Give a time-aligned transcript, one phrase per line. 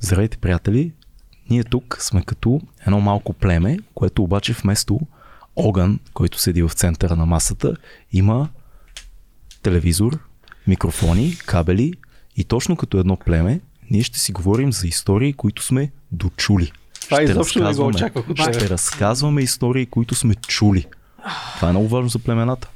[0.00, 0.92] Здравейте, приятели!
[1.50, 5.00] Ние тук сме като едно малко племе, което обаче вместо
[5.56, 7.76] огън, който седи в центъра на масата,
[8.12, 8.48] има
[9.62, 10.18] телевизор,
[10.66, 11.92] микрофони, кабели
[12.36, 16.72] и точно като едно племе, ние ще си говорим за истории, които сме дочули.
[17.00, 20.86] Това ще изобщо не го очаквах Ще разказваме истории, които сме чули.
[21.56, 22.68] Това е много важно за племената.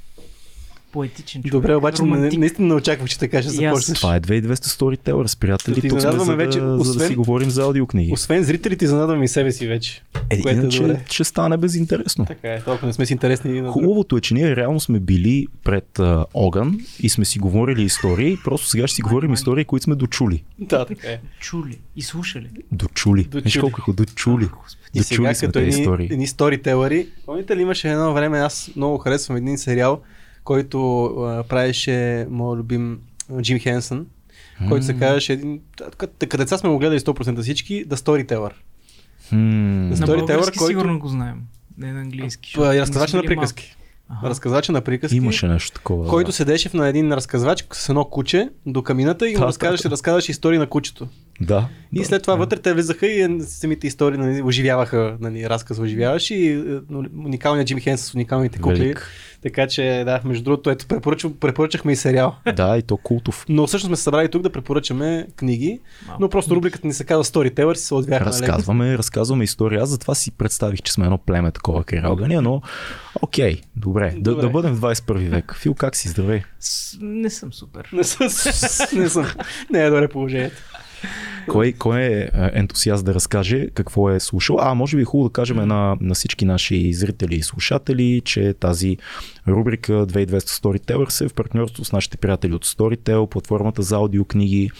[0.92, 1.52] Поетичен човек.
[1.52, 2.38] Добре, обаче не, Романтик.
[2.38, 3.98] наистина не очаквах, че така ще започнеш.
[3.98, 5.74] Това е 2200 Storytellers, приятели.
[5.74, 8.12] Да Тук сме за изненадваме да, вече, за да освен- си говорим за аудиокниги.
[8.12, 10.02] Освен зрителите, изненадвам и себе си вече.
[10.30, 11.00] Е, което е иначе добре.
[11.06, 12.24] ще стане безинтересно.
[12.26, 13.60] Така е, толкова не сме си интересни.
[13.60, 17.82] на- Хубавото е, че ние реално сме били пред а, огън и сме си говорили
[17.82, 20.44] истории, просто сега ще си говорим истории, които сме дочули.
[20.58, 21.20] Да, така е.
[21.40, 22.48] Чули и слушали.
[22.72, 23.22] Дочули.
[23.24, 23.42] Дочули.
[23.42, 24.48] Виж колко дочули.
[24.94, 26.08] И сега Дочули като едни, истории.
[26.12, 30.00] едни сторителъри, помните ли имаше едно време, аз много харесвам един сериал,
[30.44, 32.98] който а, правеше моят любим
[33.40, 34.06] Джим Хенсън,
[34.68, 35.60] който се казваше един,
[35.98, 38.52] като деца сме го гледали 100% всички, The Storyteller.
[39.32, 41.36] На На Storyteller, който- сигурно го знаем.
[41.78, 42.60] Не на английски.
[42.60, 42.64] Не
[43.12, 43.76] на приказки.
[44.10, 44.28] Ага.
[44.28, 45.16] Разказвача на приказки.
[45.16, 46.08] Имаше нещо такова.
[46.08, 46.32] който да.
[46.32, 49.90] седеше на един разказвач с едно куче до камината и му Да, разказваше, да.
[49.90, 51.08] разказваше истории на кучето.
[51.40, 51.68] Да.
[51.92, 52.04] И да.
[52.04, 56.80] след това вътре те влизаха и самите истории нали, оживяваха, нали, разказ оживяваше и е,
[57.24, 58.78] уникалният Джим Хенс с уникалните кукли.
[58.78, 59.10] Велик.
[59.42, 60.86] Така че да, между другото, ето
[61.40, 62.34] препоръчахме и сериал.
[62.56, 63.46] Да, и то култов.
[63.48, 66.22] Но всъщност сме се събрали тук да препоръчаме книги, Малко.
[66.22, 68.26] но просто рубриката ни се казва Storyteller, си се отвяхме.
[68.26, 68.40] нали?
[68.42, 69.78] Разказваме, разказваме истории.
[69.78, 72.02] Аз затова си представих, че сме едно племе такова край
[72.42, 72.62] но
[73.22, 74.14] окей, добре.
[74.16, 74.42] Да, Добре.
[74.42, 75.54] да бъдем в 21 век.
[75.58, 76.08] Фил, как си?
[76.08, 76.42] Здравей.
[76.60, 77.88] С- Не съм супер.
[77.92, 78.26] Не съм,
[78.96, 79.26] не съм.
[79.70, 80.56] Не е добре положението.
[81.48, 84.56] Кой, кой е а, ентусиаст да разкаже какво е слушал?
[84.60, 88.54] А, може би е хубаво да кажем на, на всички наши зрители и слушатели, че
[88.54, 88.96] тази
[89.48, 94.70] рубрика 2200 Storyteller е в партньорство с нашите приятели от Storytel, платформата за аудиокниги.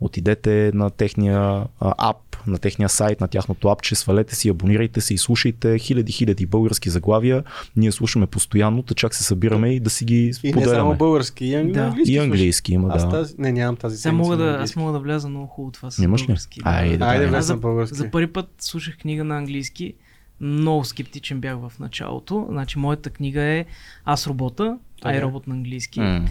[0.00, 5.18] Отидете на техния ап, на техния сайт, на тяхното апче, свалете си, абонирайте се и
[5.18, 7.44] слушайте хиляди, хиляди български заглавия.
[7.76, 10.94] Ние слушаме постоянно, та чак се събираме и да си ги И не само споделяме.
[10.94, 11.80] български, и англи- Да.
[11.80, 12.12] английски.
[12.12, 13.10] И английски има, Аз да.
[13.10, 13.34] тази...
[13.38, 14.78] Не, нямам тази Сега седмица мога на да, аз английски.
[14.78, 16.06] мога да вляза много хубаво това с ли?
[16.08, 16.60] български.
[16.60, 16.70] да.
[16.70, 17.26] Айде, Айде, давай.
[17.26, 17.46] влез Аз
[17.88, 19.94] за, за първи път слушах книга на английски.
[20.40, 22.46] Много скептичен бях в началото.
[22.50, 23.64] Значи, моята книга е
[24.04, 24.64] Аз робота,
[25.02, 25.26] а е Така.
[25.26, 26.00] робот на английски.
[26.00, 26.24] М.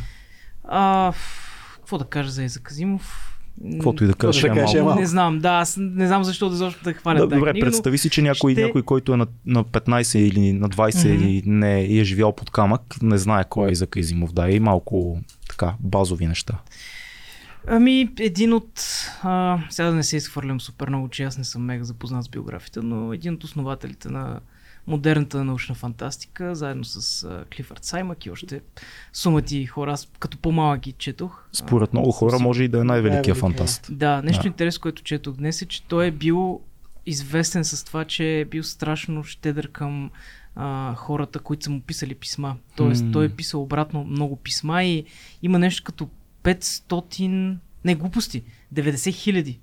[0.64, 1.14] А,
[1.76, 3.31] какво да кажа за Еза Казимов?
[3.72, 5.00] Каквото и да кажеш, да е кажеш, е малко.
[5.00, 7.66] Не знам, да, аз не знам защо да изобщо да хваля Да, тази добре, книга,
[7.66, 11.24] представи си, че някой, ще- някой който е на, на 15 или на 20 Мгм.
[11.24, 14.34] и не и е живял под камък, не знае кой е Изак Изимов.
[14.34, 15.20] Да, и малко
[15.50, 16.58] така базови неща.
[17.68, 18.82] Ами, един от...
[19.24, 22.30] А, сега да не се изхвърлям супер много, че аз не съм мега запознат с
[22.30, 24.40] биографията, но един от основателите на
[24.92, 28.62] модерната научна фантастика, заедно с а, Клифърд Саймък и още
[29.14, 31.44] сумати хора, аз като по-малък ги четох.
[31.54, 33.36] Според много хора може и да е най-великия Най-великия.
[33.36, 33.88] фантаст.
[33.92, 34.48] Да, нещо Да.
[34.48, 36.62] интересно, което четох днес е, че той е бил
[37.06, 40.12] известен с това, че е бил страшно щедър към
[40.56, 42.56] а, хората, които са му писали писма.
[42.76, 45.06] Тоест, той е писал обратно много писма и
[45.42, 46.10] има нещо като
[46.44, 48.44] 500, не глупости,
[48.76, 49.60] 90 хиляди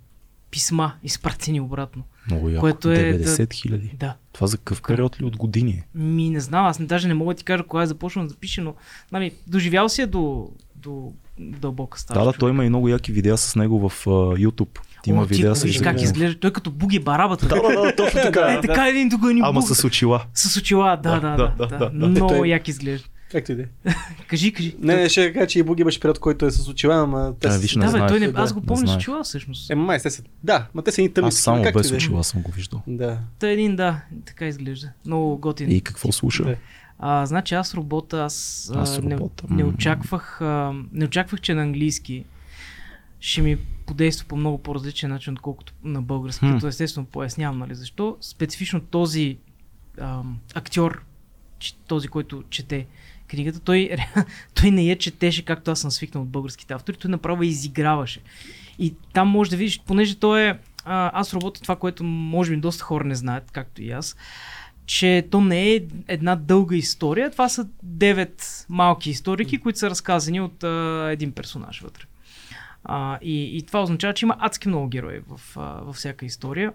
[0.51, 2.03] писма изпратени обратно.
[2.27, 2.61] Много яко.
[2.61, 3.91] Което е 90 хиляди.
[3.99, 4.15] Да.
[4.33, 5.85] Това за какъв период ли от години е?
[5.99, 8.35] Ми не знам, аз не, даже не мога да ти кажа кога е започнал да
[8.35, 8.75] пише, но
[9.13, 12.19] нали, доживял си е до, до дълбока стара.
[12.19, 14.79] Да, да, той има и много яки видеа с него в uh, YouTube.
[15.03, 16.41] Ти има О, ти видеа с как изглежда.
[16.41, 17.49] Той като буги барабата.
[17.49, 18.53] Да, да, да, точно така.
[18.53, 20.25] Е, така един тук ни Ама с очила.
[20.35, 21.37] С очила, да, да, да.
[21.37, 22.09] да, да, да, да.
[22.09, 23.09] Много як изглежда.
[23.31, 23.67] Както и да е.
[24.27, 24.77] Кажи, кажи.
[24.79, 27.49] Не, не, ще кажа, че и Буги беше период, който е с очила, ама те
[27.49, 29.25] А, са- виж, не да, бе, той не, Да, аз го не помня с очила
[29.25, 29.71] всъщност.
[29.71, 30.23] Е, май, са.
[30.45, 31.29] Да, ма те са и тъмни.
[31.29, 31.97] Аз само както и без да е.
[31.97, 32.83] очила съм го виждал.
[32.87, 33.19] Да.
[33.39, 34.91] Та един, да, така изглежда.
[35.07, 35.71] Много готин.
[35.71, 36.45] И какво слуша?
[36.45, 36.57] Да.
[36.99, 39.69] А, значи аз робота, аз, а, Аз не, робота, не, м.
[39.69, 42.25] очаквах, а, не очаквах, че на английски
[43.21, 43.57] ще ми
[43.87, 46.47] подейства по много по-различен начин, отколкото на български.
[46.47, 48.17] Като естествено пояснявам, нали, защо.
[48.21, 49.39] Специфично този
[50.01, 50.23] а,
[50.55, 51.03] актьор,
[51.87, 52.87] този, който чете
[53.29, 53.91] книгата, той,
[54.55, 58.21] той не я четеше както аз съм свикнал от българските автори, той направо изиграваше.
[58.79, 62.57] И там може да видиш, понеже той е, а, аз работя това, което може би
[62.57, 64.17] доста хора не знаят, както и аз,
[64.87, 70.41] че то не е една дълга история, това са девет малки историки, които са разказани
[70.41, 72.05] от а, един персонаж вътре.
[72.85, 76.73] А, и, и това означава, че има адски много герои в, а, във всяка история.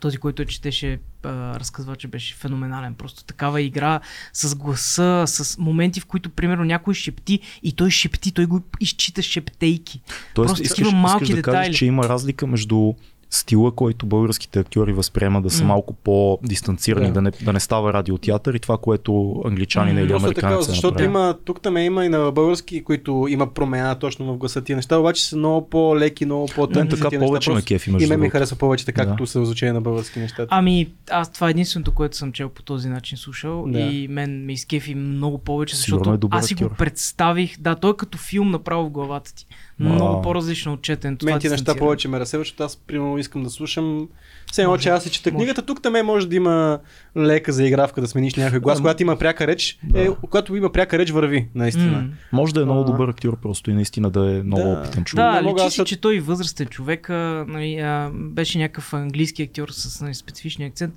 [0.00, 1.28] Този, който я четеше, а,
[1.60, 2.94] разказвача, беше феноменален.
[2.94, 4.00] Просто такава игра
[4.32, 9.22] с гласа, с моменти, в които, примерно, някой шепти и той шепти, той го изчита
[9.22, 10.00] шептейки.
[10.34, 11.56] Тоест, Просто искаш, такива малки искаш да детайли.
[11.56, 12.94] кажеш, че има разлика между
[13.34, 17.12] стила, който българските актьори възприемат да са малко по-дистанцирани, Да.
[17.12, 17.22] да.
[17.22, 20.00] не, да не става радиотеатър и това, което англичанин М.
[20.00, 23.26] или Просто е така, американец е защото има, тук там има и на български, които
[23.30, 27.10] има промяна точно в гласа ти неща, обаче са много по-леки, много по Мен така
[27.18, 29.10] повече ме кефи, между И мен ми харесва повече така, Да.
[29.10, 30.46] като се звучение на български неща.
[30.50, 33.78] Ами, аз това е единственото, което съм чел по този начин слушал Да.
[33.78, 37.94] и мен ме изкефи много повече, защото е аз си го представих, да, той е
[37.96, 39.46] като филм направо в главата ти.
[39.80, 41.26] Много по-различно от четенето.
[41.26, 44.08] Мен ти неща повече ме разсеват, защото аз примерно искам да слушам.
[44.52, 45.36] Все едно, че аз си чета може.
[45.44, 46.78] книгата, тук там може да има
[47.16, 48.78] лека заигравка да смениш някой глас.
[48.78, 48.82] Да.
[48.82, 50.02] Когато има пряка реч, Да.
[50.02, 52.02] е, когато има пряка реч, върви, наистина.
[52.02, 52.08] М.
[52.32, 54.80] Може да е много добър актьор просто и наистина да е много Да.
[54.80, 55.24] опитен човек.
[55.24, 59.68] Да, личи аз си, че той е възрастен човек, нали, а, беше някакъв английски актьор
[59.70, 60.94] с нали, специфичен акцент,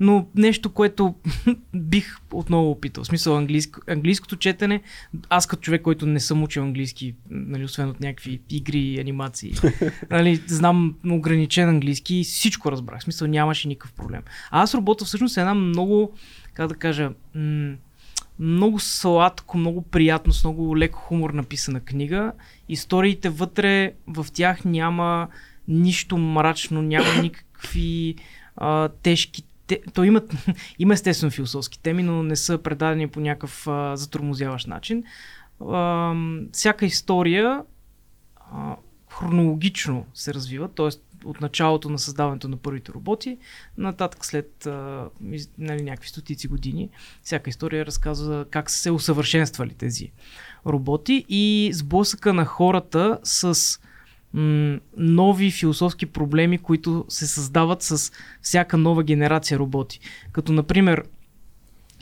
[0.00, 1.14] но нещо, което
[1.74, 3.04] бих отново опитал.
[3.04, 4.82] В смисъл английско, английското четене,
[5.28, 9.52] аз като човек, който не съм учил английски, нали, освен от някакви игри и анимации,
[10.10, 13.00] нали, знам ограничен английски и всичко разбрах.
[13.00, 14.22] В смисъл нямаше никакъв проблем.
[14.50, 16.12] А аз работя всъщност една много,
[16.54, 17.74] как да кажа, м-
[18.38, 22.32] много сладко, много приятно, с много леко хумор написана книга.
[22.68, 25.28] Историите вътре в тях няма
[25.68, 28.14] нищо мрачно, няма никакви
[28.56, 30.32] а, тежки те, то имат,
[30.78, 35.04] има естествено философски теми, но не са предадени по някакъв а, затормозяващ начин.
[35.68, 36.14] А,
[36.52, 37.62] всяка история
[38.52, 38.76] а,
[39.10, 40.88] хронологично се развива, т.е.
[41.24, 43.38] от началото на създаването на първите роботи,
[43.78, 45.08] нататък след а,
[45.58, 46.90] нали, някакви стотици години,
[47.22, 50.12] всяка история разказва как са се усъвършенствали тези
[50.66, 53.78] роботи и сблъсъка на хората с
[54.96, 58.12] нови философски проблеми, които се създават с
[58.42, 60.00] всяка нова генерация роботи.
[60.32, 61.02] Като, например,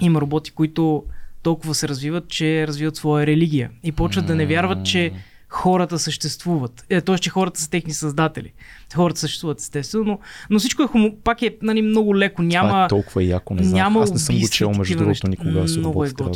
[0.01, 1.05] има роботи, които
[1.43, 5.13] толкова се развиват, че развиват своя религия и почват да не вярват, че
[5.49, 6.85] хората съществуват.
[6.91, 7.19] Е, т.е.
[7.19, 8.53] че хората са техни създатели.
[8.95, 10.19] Хората съществуват естествено, но,
[10.51, 12.43] но всичко е хомо, пак е нали, много леко.
[12.43, 13.75] Няма, Това е толкова яко, не знам.
[13.75, 16.33] няма Аз не съм го чел, между другото, никога се Много е трябва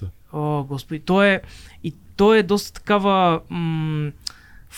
[0.00, 0.06] да.
[0.32, 1.40] О, господи, то е,
[1.84, 4.10] и то е доста такава м-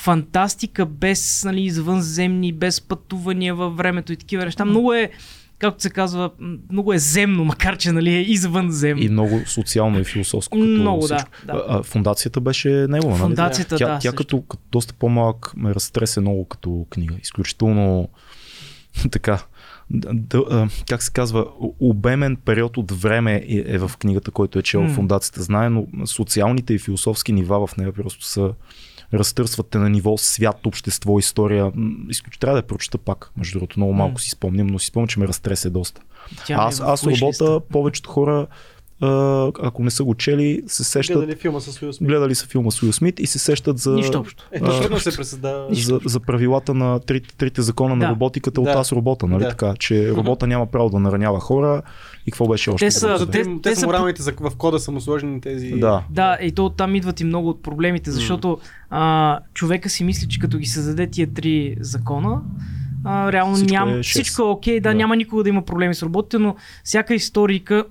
[0.02, 4.64] фантастика без нали, извънземни, без пътувания във времето и такива неща.
[4.64, 5.10] Много е,
[5.58, 6.30] както се казва,
[6.70, 9.02] много е земно, макар че нали, е извънземно.
[9.02, 10.58] И много социално и философско.
[10.58, 11.30] Като Много, да, всичко.
[11.46, 11.64] да.
[11.68, 13.18] А, фундацията беше негова, нали?
[13.18, 13.94] Фундацията, Тя, да.
[13.94, 14.16] тя също.
[14.16, 17.14] като, като доста по-малък ме разтресе много като книга.
[17.22, 18.08] Изключително
[19.10, 19.38] така.
[19.90, 21.46] д- д- а, как се казва,
[21.80, 24.88] обемен период от време е, е в книгата, който е чел М.
[24.94, 25.42] фундацията.
[25.42, 28.50] Знае, но социалните и философски нива в нея просто са
[29.14, 31.72] разтърсват те на ниво свят, общество, история.
[32.08, 33.30] Изключително трябва да я прочета пак.
[33.36, 36.00] Между другото, много малко си спомням, но си спомням, че ме разтресе доста.
[36.46, 38.46] Тя е аз, аз работа, повечето хора,
[39.00, 39.08] а,
[39.60, 42.08] ако не са го чели, се сещат, Гледали филма с Уил Смит.
[42.08, 44.48] гледали са филма с Уил Смит и се сещат за, Нищо общо.
[44.52, 45.66] Ето, А, трудно се пресъздава.
[45.72, 48.10] за, за правилата на трите, трите закона на Да.
[48.10, 48.72] роботиката от Да.
[48.72, 49.48] аз робота, нали Да.
[49.48, 49.74] така?
[49.78, 51.82] Че робота няма право да наранява хора
[52.18, 52.86] и какво беше още?
[52.86, 53.16] Те са-?
[53.16, 55.70] За те- те, те са моралните, за- в кода са му сложени тези...
[55.70, 56.02] Да.
[56.10, 58.58] Да, и то оттам идват и много от проблемите, защото
[58.90, 62.40] а, човека си мисли, че като ги създаде тия три закона,
[63.04, 64.94] а, реално Всичко няма, е всичко е окей, да, Да.
[64.94, 66.54] няма никога да има проблеми с роботите, но
[66.84, 67.84] всяка историка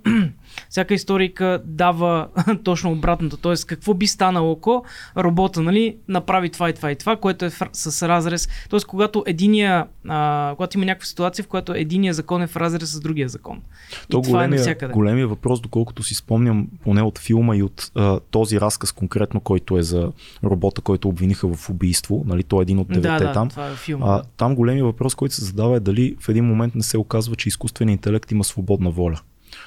[0.69, 2.27] всяка историка дава
[2.63, 3.37] точно обратното.
[3.37, 4.83] Тоест, какво би станало, ако
[5.17, 8.49] робота нали, направи това и това и това, което е с разрез.
[8.69, 12.89] Тоест, когато единия, а, когато има някаква ситуация, в която единия закон е в разрез
[12.91, 13.61] с другия закон.
[14.09, 14.93] То и това е навсякъде.
[14.93, 19.77] големия въпрос, доколкото си спомням поне от филма и от а, този разказ конкретно, който
[19.77, 20.11] е за
[20.43, 23.49] робота, който обвиниха в убийство, нали, той е един от девете Да, да, там.
[23.49, 24.03] това е филм.
[24.03, 27.35] А, там големия въпрос, който се задава е дали в един момент не се оказва,
[27.35, 29.19] че изкуственият интелект има свободна воля.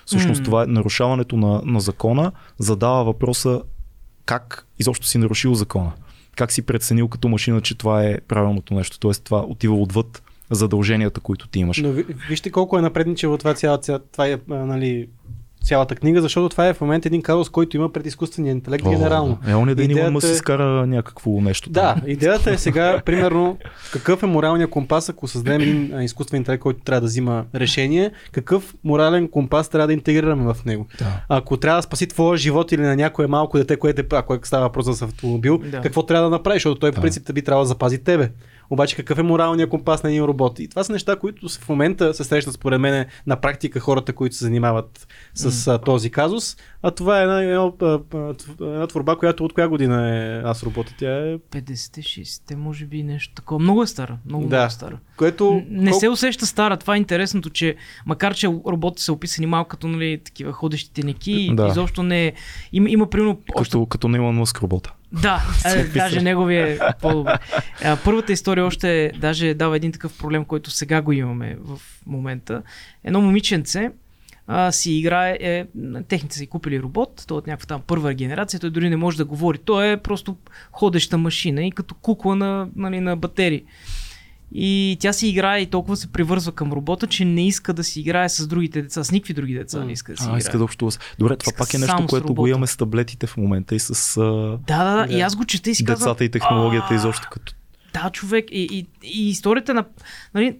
[0.08, 0.44] Всъщност М.
[0.44, 3.62] това е нарушаването на, на закона, задава въпроса
[4.24, 5.92] как изобщо си нарушил закона.
[6.36, 8.98] Как си преценил като машина, че това е правилното нещо.
[8.98, 11.78] Тоест това отива отвъд задълженията, които ти имаш.
[11.78, 15.08] Но ви- вижте колко е напредничево това, цяла, ця, това е, нали,
[15.68, 18.90] цялата книга, защото това е в момента един казус, който има пред изкуствения интелект О,
[18.90, 19.38] генерално.
[19.48, 21.70] Е, он е да Идеята е- си изкара някакво нещо.
[21.70, 22.02] Да, там.
[22.06, 23.58] идеята е сега, примерно,
[23.92, 28.74] какъв е моралният компас, ако създадем един изкуствен интелект, който трябва да взима решение, какъв
[28.84, 30.86] морален компас трябва да интегрираме в него.
[30.98, 31.20] Да.
[31.28, 34.62] Ако трябва да спаси твоя живот или на някое малко дете, което е, ако става
[34.62, 35.80] въпрос за автомобил, Да.
[35.80, 37.00] какво трябва да направиш, защото той по Да.
[37.00, 38.30] принцип би трябвало да запази тебе.
[38.70, 40.58] Обаче какъв е моралният компас на един робот?
[40.58, 44.36] И това са неща, които в момента се срещат според мен на практика хората, които
[44.36, 46.56] се занимават с а, този казус.
[46.82, 47.70] А това е една, една,
[48.60, 50.94] една творба, която от коя година е аз робота?
[50.98, 53.60] Тя е 56-те, може би нещо такова.
[53.60, 54.18] Много е стара.
[54.26, 54.56] Много, Да.
[54.56, 54.98] много стара.
[55.16, 55.62] което...
[55.70, 56.76] Не се усеща стара.
[56.76, 61.50] Това е интересното, че макар, че роботите са описани малко като нали, такива ходещи тенеки,
[61.54, 61.66] Да.
[61.66, 62.32] изобщо не е.
[62.72, 63.40] Има, има примерно.
[63.54, 63.70] Още...
[63.70, 64.92] Като, като на Илон Мъск робота.
[65.12, 67.38] Да, е, даже неговия е по-добре.
[67.84, 71.80] А, първата история още е, даже дава един такъв проблем, който сега го имаме в
[72.06, 72.62] момента.
[73.04, 73.90] Едно момиченце
[74.46, 75.66] а, си играе, е,
[76.08, 78.96] техните са и купили робот, той е от някаква там първа генерация, той дори не
[78.96, 79.58] може да говори.
[79.58, 80.36] Той е просто
[80.72, 83.64] ходеща машина и като кукла на, нали, на батерии.
[84.52, 88.00] И тя си играе и толкова се привързва към робота, че не иска да си
[88.00, 90.38] играе с другите деца, с никакви други деца не иска да си А, играе.
[90.38, 90.92] иска да общува.
[91.18, 94.16] Добре, това Иска пак е нещо, което го имаме с таблетите в момента и с
[94.16, 94.22] а,
[94.66, 97.28] Да, да, да, и аз го чета и си казвам, децата и технологията «А, изобщо
[97.30, 97.52] като
[97.94, 98.44] Да, човек.
[98.50, 99.84] И, и, и историята на.
[100.34, 100.56] Нали,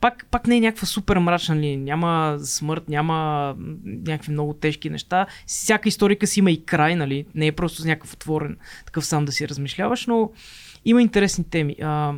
[0.00, 1.76] пак, пак не е някаква супер мрачна ли.
[1.76, 5.26] Няма смърт, няма някакви много тежки неща.
[5.46, 7.26] Всяка историка си има и край, нали?
[7.34, 10.30] Не е просто с някакъв отворен такъв сам да си размишляваш, но
[10.84, 11.76] има интересни теми.
[11.82, 12.12] А,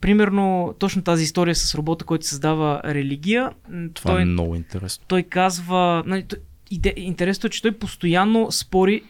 [0.00, 3.50] примерно, точно тази история с робота, който създава религия.
[3.94, 5.04] това той, е много интересно.
[5.08, 6.26] той казва, нали,
[6.70, 9.02] иде, интересното е, че той постоянно спори,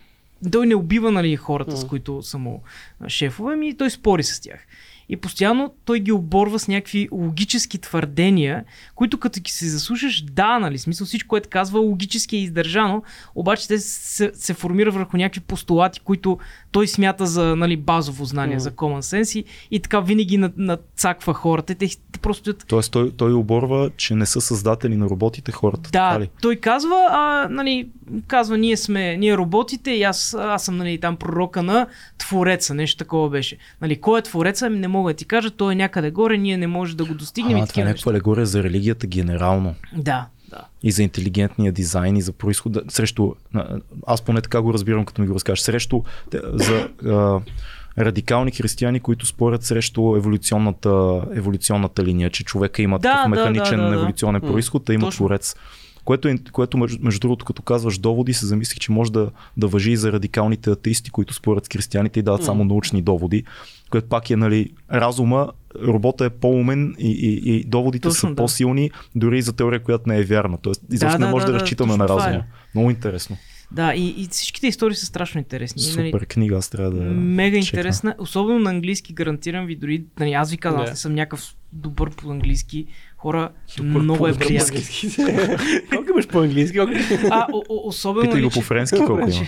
[0.52, 1.88] той не убива нали, хората, с Мгм.
[1.88, 2.62] които са му
[3.09, 4.66] шефове, ами той спори с тях.
[5.08, 10.58] И постоянно той ги оборва с някакви логически твърдения, които като ги се заслушаш, да,
[10.58, 13.02] нали, смисъл всичко, което казва, логически е издържано,
[13.34, 16.38] обаче те се, се формира върху някакви постулати, които
[16.72, 18.62] той смята за нали, базово знание, Мгм.
[18.62, 21.75] за common sense и, и така винаги над- надцаква хората.
[21.75, 25.90] Те, те просто Тоест той, той оборва, че не са създатели на роботите хората.
[25.90, 26.30] да, ли?
[26.42, 27.88] той казва, а, нали,
[28.26, 31.86] казва, ние сме, ние роботите и аз, аз съм, нали, там пророка на
[32.18, 33.56] твореца, нещо такова беше.
[33.82, 36.56] Нали, кой е твореца, ами не мога да ти кажа, той е някъде горе, ние
[36.56, 39.74] не може да го достигнем А, и това е някаква алегория за религията генерално.
[39.96, 40.60] Да, да.
[40.82, 42.82] И за интелигентния дизайн, и за происхода.
[42.88, 43.32] Срещу,
[44.06, 45.60] аз поне така го разбирам, като ми го разкажеш.
[45.60, 46.02] Срещу,
[46.52, 47.40] за а,
[47.98, 53.76] радикални християни, които спорят срещу еволюционната, еволюционната линия, че човека има Да, такъв да, механичен
[53.76, 53.94] да, да, да.
[53.94, 55.16] еволюционен М, происход, а има точно.
[55.16, 55.54] творец.
[56.04, 59.66] Което, е, което между, между другото, като казваш доводи, се замислих, че може да, да
[59.66, 63.44] въжи и за радикалните атеисти, които спорят с християните и дават само научни доводи,
[63.90, 65.49] което пак е, нали, разума,
[65.83, 68.35] робота е по-умен и, и, и доводите Точно, са да.
[68.35, 70.59] по-силни, дори и за теория, която не е вярна.
[70.62, 72.26] Тоест, изобщо да, не може да, да, да разчитаме на това е.
[72.26, 72.45] разума.
[72.75, 73.37] Много интересно.
[73.73, 75.83] Да, и, и всичките истории са страшно интересни.
[75.97, 77.00] Нали, Супер книга, аз трябва да.
[77.02, 77.78] Мега чекна.
[77.78, 80.93] интересна, особено на английски, гарантирам ви, дори, нали, аз ви казвам, аз Да.
[80.93, 84.76] не съм някакъв добър по английски, хора, Супер много е по приятно.
[85.90, 86.78] Колко имаш по-английски?
[86.78, 86.93] Колко-
[87.31, 89.47] А, о, о, особено, Питай го нали, по френски колко има.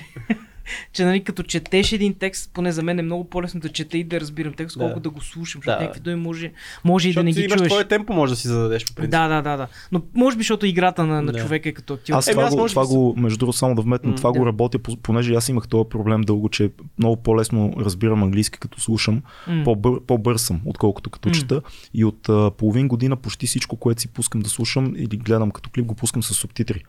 [0.92, 4.04] Че, нали, като четеш един текст, поне за мен е много по-лесно да чета и
[4.04, 4.84] да разбирам текст, Да.
[4.84, 5.80] колко да го слушам, защото Да.
[5.80, 6.52] някакви думи може,
[6.84, 7.68] може и да Защото не ги имаш чуеш.
[7.68, 9.10] твое темпо, може да си зададеш по принцип.
[9.10, 9.66] Да, да, да, да.
[9.92, 11.38] Но може би, защото играта на, на Да.
[11.38, 12.14] човека е като актьор.
[12.14, 14.32] Аз Еми, това, аз го, може това би го, между другото, само да вметна, това
[14.32, 14.38] да.
[14.38, 18.80] го работя, по- понеже аз имах този проблем дълго, че много по-лесно разбирам английски, като
[18.80, 19.22] слушам,
[19.64, 21.60] по-бър, по-бърз съм, отколкото като чета.
[21.94, 25.70] И от а, половин година почти всичко, което си пускам да слушам или гледам като
[25.70, 26.84] клип, го пускам с субтитри.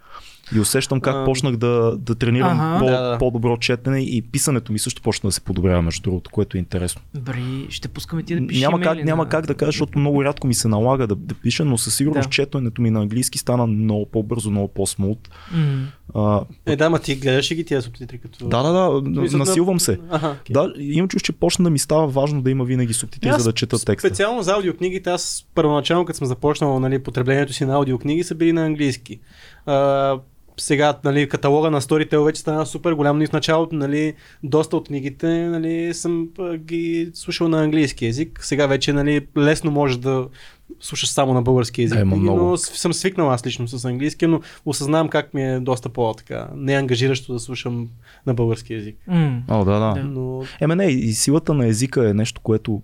[0.55, 1.25] И усещам как А.
[1.25, 2.79] почнах да, да тренирам Ага.
[2.79, 3.17] по, Да, да.
[3.17, 7.01] по-добро четене и писането ми също почна да се подобрява, между другото, което е интересно.
[7.13, 7.33] Добре,
[7.69, 10.47] ще пускаме ти да пишеш няма как, няма на- как да кажа, защото много рядко
[10.47, 12.31] ми се налага да, да пиша, но със сигурност Да.
[12.31, 15.29] четенето ми на английски стана много по-бързо, много по-смут.
[16.15, 18.47] А, Е, да, ма ти гледаш ли ги тия субтитри като...
[18.47, 19.99] да, да, да, Мисля, насилвам се.
[20.13, 20.29] Окей.
[20.49, 23.49] Да, имам чувство, че почна да ми става важно да има винаги субтитри, Аз за
[23.49, 24.07] да чета текста.
[24.07, 28.53] Специално за аудиокнигите, аз първоначално, като съм започнал нали, потреблението си на аудиокниги, са били
[28.53, 29.19] на английски.
[29.65, 30.17] А,
[30.59, 34.13] сега нали, каталога на Storytel вече стана супер голям, но и в началото нали,
[34.43, 38.39] доста от книгите нали, съм ги слушал на английски язик.
[38.43, 40.27] Сега вече нали, лесно може да
[40.79, 42.43] слушаш само на български язик, Е, книги, много.
[42.43, 47.33] но съм свикнал аз лично с английски, но осъзнавам как ми е доста по-така неангажиращо
[47.33, 47.87] да слушам
[48.25, 48.97] на български язик.
[49.07, 49.41] М.
[49.47, 49.93] О, да, да.
[49.93, 50.03] Да.
[50.03, 52.81] Но Еме не, и силата на езика е нещо, което...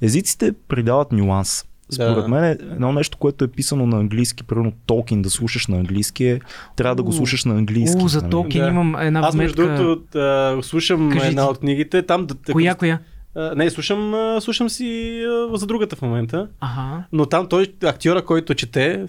[0.00, 1.64] Езиците придават нюанс.
[1.90, 2.28] Според Да.
[2.28, 6.24] мен е едно нещо, което е писано на английски, примерно Толкин да слушаш на английски,
[6.24, 6.40] е,
[6.76, 7.12] трябва да го У.
[7.12, 8.02] слушаш на английски.
[8.02, 8.30] О, за нали?
[8.30, 8.68] Толкин Да.
[8.68, 11.48] имам една аз между другото слушам Кажи една ти.
[11.48, 12.98] от книгите, там да, Коя, коя?
[13.34, 16.48] А, не, слушам, слушам си а, за другата в момента.
[16.60, 17.04] Ага.
[17.12, 19.06] Но там той, актьора, който чете,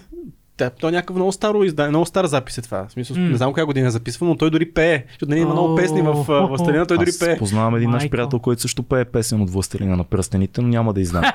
[0.70, 2.86] той е някакъв много старо издание, много стар запис е това.
[2.88, 3.22] В смисъл, М.
[3.22, 5.04] не знам коя година е записван, но той дори пее.
[5.08, 6.12] Защото нали, има много песни в
[6.48, 7.38] Властелина, той дори пее.
[7.38, 11.00] познавам един наш приятел, който също пее песен от Властелина на пръстените, но няма да
[11.00, 11.24] издам.
[11.24, 11.30] е.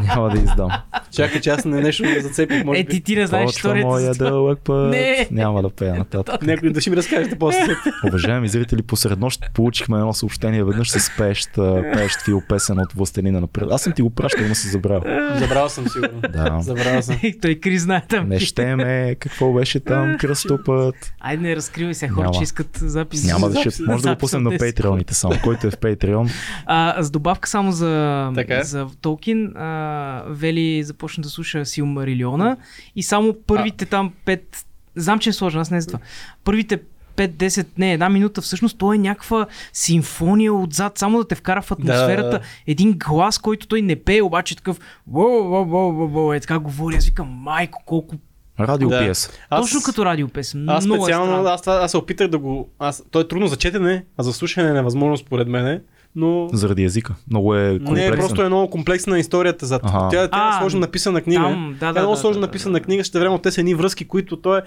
[0.04, 0.70] няма да издам.
[1.12, 4.14] Чакай, че аз не нещо не зацепих, може Е, ти, ти не знаеш историята моя
[4.14, 4.90] дълъг път.
[4.90, 5.28] Не.
[5.30, 6.42] Няма да пея нататък.
[6.42, 7.76] Някой да ще ми разкажете после.
[8.08, 11.50] Уважаеми зрители, посред нощ получихме едно съобщение веднъж с пеещ,
[11.94, 13.74] пеещ фил песен от Властелина на пръстените.
[13.74, 15.00] Аз съм ти го пращал, но си забрал.
[15.34, 16.20] Забравял съм сигурно.
[16.32, 16.56] Да.
[16.60, 17.16] Забравял съм.
[17.22, 18.28] Е, Той Крис знае там.
[18.34, 21.12] Не ще ме, какво беше там, кръстопът.
[21.20, 22.36] Айде не разкривай се, хора, Няма.
[22.36, 23.24] че искат запис.
[23.24, 25.34] Няма да ще, може да го пуснем на 10 Patreoните само.
[25.44, 26.30] Който е в Patreon,
[26.66, 28.64] А, с добавка само за, Така е.
[28.64, 32.56] за Толкин, а, Вели започна да слуша Силмарилиона
[32.96, 34.64] и само първите там пет,
[34.96, 35.98] знам, че е сложно, аз не за това,
[36.44, 36.80] първите
[37.28, 41.72] 5-10, не, една минута, всъщност то е някаква симфония отзад, само да те вкара в
[41.72, 42.30] атмосферата.
[42.30, 42.40] Да, да.
[42.66, 46.58] Един глас, който той не пее, обаче такъв воу, воу, воу, воу, воу, е така
[46.58, 46.96] говори.
[46.96, 48.16] Аз викам, майко, колко...
[48.60, 48.98] Радио Да.
[48.98, 49.30] пиес.
[49.50, 50.68] Точно като радиопесен.
[50.68, 52.68] Аз Много специално, е аз, аз се опитах да го...
[52.78, 55.80] Аз, то е трудно за четене, а за слушане е невъзможно според мен,
[56.16, 56.48] но...
[56.52, 57.14] Заради езика.
[57.30, 58.18] Много е Не, комплексен.
[58.18, 60.08] просто е много комплексна историята за Аха.
[60.10, 61.42] Тя, тя А, е сложно написана книга.
[61.42, 62.84] там, да, тя е да, много да, сложно да, написана да, да.
[62.84, 64.62] книга, ще време те са едни връзки, които той е...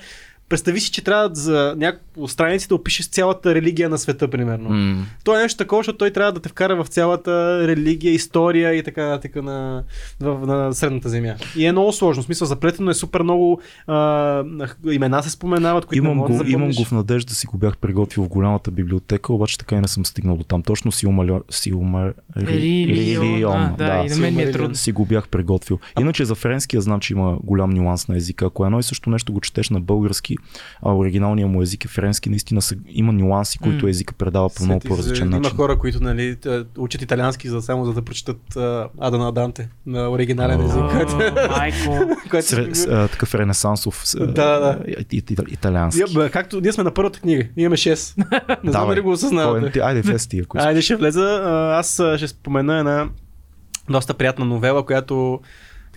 [0.53, 4.69] Представи си, че трябва за няколко страници да опишеш цялата религия на света, примерно.
[4.69, 5.05] М.
[5.23, 8.83] То е нещо такова, защото той трябва да те вкара в цялата религия, история и
[8.83, 9.83] така нататък на,
[10.19, 11.35] в, на Средната земя.
[11.57, 12.23] И е много сложно.
[12.23, 14.43] В смисъл, заплетено е супер много а,
[14.91, 17.47] имена се споменават, които не Имам можеш го, да имам го в надежда да си
[17.47, 20.63] го бях приготвил в голямата библиотека, обаче така и не съм стигнал до там.
[20.63, 22.13] Точно си умаля, си умар...
[22.37, 24.75] Рилион, а, да, и на мен ми е трудно.
[24.75, 25.79] си го бях приготвил.
[25.99, 28.45] Иначе за френския знам, че има голям нюанс на езика.
[28.45, 30.37] Ако едно и също нещо го четеш на български,
[30.81, 34.79] а оригиналният му език е френски, наистина са, има нюанси, които езика предава по много
[34.79, 35.55] по-различен Има начин.
[35.55, 39.69] хора, които нали, т- учат италиански за, само за да прочитат а, Ада на Данте
[39.85, 40.81] на оригинален език.
[42.89, 44.03] А, такъв ренесансов
[45.49, 46.01] италиански.
[46.31, 48.17] Както ние сме на първата книга, имаме 6.
[48.63, 49.79] Не знам дали го е- осъзнавате.
[49.79, 50.41] Айде, влез ти.
[50.55, 51.41] Айде ще влеза.
[51.73, 53.09] Аз ще спомена една
[53.89, 55.39] доста приятна новела, която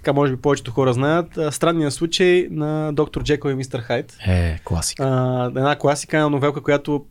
[0.06, 1.38] така може би повечето хора знаят.
[1.50, 4.16] Странният случай на доктор Джекъл и мистер Хайд.
[4.26, 5.02] Е, класика.
[5.02, 7.04] А, една класика, една новелка, която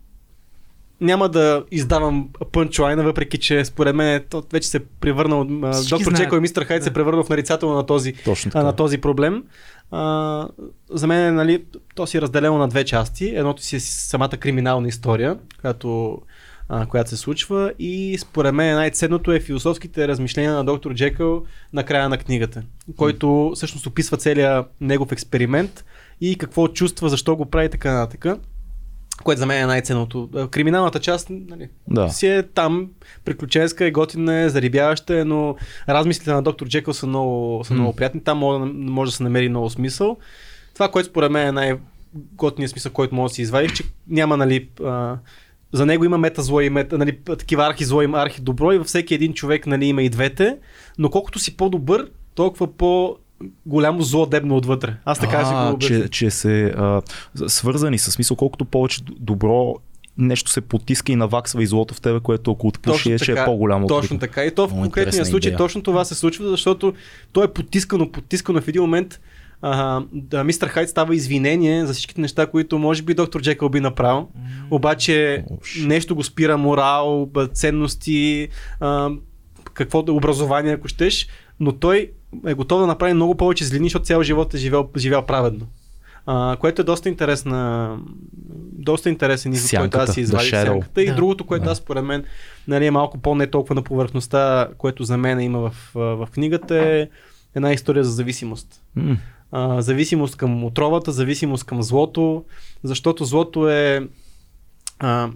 [1.01, 6.13] няма да издавам пънчлайна, въпреки че според мен то вече се превърнал, а, Всички доктор.
[6.13, 6.93] Джекъл и мистер Хайд се Да.
[6.93, 8.13] превърнал в нарицателно на този,
[8.55, 9.43] на този проблем.
[9.91, 10.47] А,
[10.89, 11.63] за мен нали,
[11.95, 13.25] то си е разделено на две части.
[13.35, 16.21] Едното си е самата криминална история, която,
[16.69, 21.43] а, която се случва и според мен най-ценното е философските размишления на доктор Джекъл
[21.73, 22.63] на края на книгата,
[22.97, 25.85] който всъщност описва целият негов експеримент
[26.21, 28.39] и какво чувства, защо го прави така нататък.
[29.23, 30.29] Което за мен е най-ценното.
[30.51, 32.09] Криминалната част нали, Да.
[32.09, 32.89] си е там,
[33.25, 35.55] приключенска е, готина е, зарибяваща е, но
[35.89, 38.23] размислите на доктор Джекъл са много, са много приятни.
[38.23, 40.17] Там може, може да се намери много смисъл.
[40.73, 44.69] Това, което според мен е най-готният смисъл, който може да си извадиш, че няма, нали,
[44.85, 45.17] а,
[45.75, 48.77] за него има мета зло и мета, нали, такива архи зло и архи добро и
[48.77, 50.57] във всеки един човек нали, има и двете,
[50.97, 53.17] но колкото си по-добър, толкова по
[53.65, 54.95] голямо зло дебно отвътре.
[55.05, 56.01] Аз така ще а, го обясня.
[56.03, 57.01] че, че се а,
[57.47, 59.75] свързани с смисъл, колкото повече добро
[60.17, 63.45] нещо се потиска и наваксва и злото в тебе, което ако отпуши е, че е
[63.45, 63.87] по-голямо.
[63.87, 64.45] Точно така.
[64.45, 65.57] И то в конкретния случай идея.
[65.57, 66.93] точно това се случва, защото
[67.31, 69.19] то е потискано, потискано в един момент.
[69.61, 73.79] А, да, мистер Хайд става извинение за всичките неща, които може би доктор Джекъл би
[73.79, 74.27] направил.
[74.71, 75.45] Обаче
[75.85, 78.47] нещо го спира морал, ценности,
[78.79, 79.09] а,
[79.73, 81.27] какво да образование, ако щеш,
[81.59, 82.11] но той
[82.45, 85.67] е готов да направи много повече злини, защото цял живот е живял, живял праведно.
[86.25, 87.97] А, което е доста интересна,
[88.71, 91.03] доста интересен извод, който аз си извадих сянката.
[91.03, 91.15] И Да.
[91.15, 91.71] другото, което Да.
[91.71, 92.23] аз според мен
[92.67, 97.07] нали, е малко по-не толкова на повърхността, което за мен има в, в книгата е
[97.55, 98.81] една история за зависимост.
[98.95, 99.17] М,
[99.57, 102.45] А, зависимост към отровата, зависимост към злото,
[102.83, 104.07] защото злото е
[104.99, 105.29] а,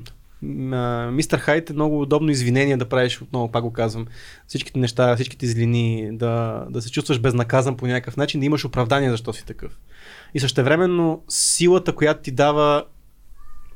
[1.12, 4.05] Мистер Хайт е много удобно извинение да правиш, отново пак го казвам,
[4.47, 9.10] всичките неща, всичките злини, да, да се чувстваш безнаказан по някакъв начин, да имаш оправдание
[9.10, 9.79] защо си такъв.
[10.34, 12.84] И същевременно силата, която ти дава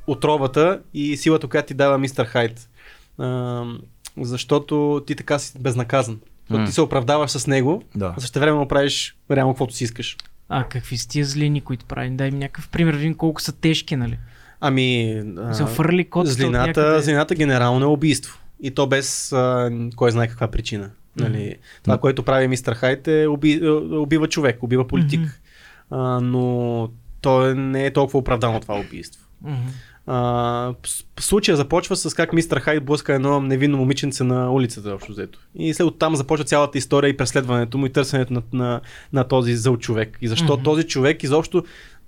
[0.06, 2.68] отровата и силата, която ти дава Мистер Хайт.
[3.18, 3.64] А,
[4.20, 6.20] защото ти така си безнаказан.
[6.40, 6.66] Защото М.
[6.66, 8.14] ти се оправдаваш с него, Да.
[8.16, 10.16] а същевременно правиш реално каквото си искаш.
[10.48, 12.16] А какви са тия злини, които правим?
[12.16, 14.18] Дай ми някакъв пример, видим колко са тежки, нали?
[14.60, 18.38] Ами, а, фърли кот злината, злината генерално е убийство.
[18.60, 20.90] И то без а, кой знае каква причина.
[21.16, 22.00] Нали, това, Мгм.
[22.00, 25.20] което прави мистер Хайт е уби, е, убива човек, убива политик.
[25.20, 26.00] Мгм.
[26.00, 26.88] а, но
[27.20, 29.22] то не е толкова оправдано това убийство.
[29.42, 29.56] Мгм.
[30.06, 30.74] А,
[31.20, 35.38] случая започва с как мистер Хайд блъска едно невинно момиченце на улицата, общо взето.
[35.54, 38.80] И след оттам започва цялата история и преследването му и търсенето на, на,
[39.12, 40.18] на този зъл човек.
[40.20, 40.62] И защо Мгм.
[40.62, 41.64] този човек изобщо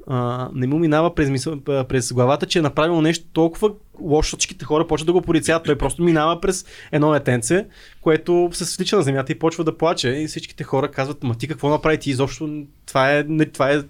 [0.07, 4.65] а, не му минава през, мисъл, през главата, че е направил нещо толкова лошо, всичките
[4.65, 5.65] хора почват да го порицават.
[5.65, 7.67] Той просто минава през едно етенце,
[8.01, 10.09] което се свлича на земята и почва да плаче.
[10.09, 11.99] И всичките хора казват, ма ти какво направи?
[11.99, 13.83] Ти изобщо това е, не, това е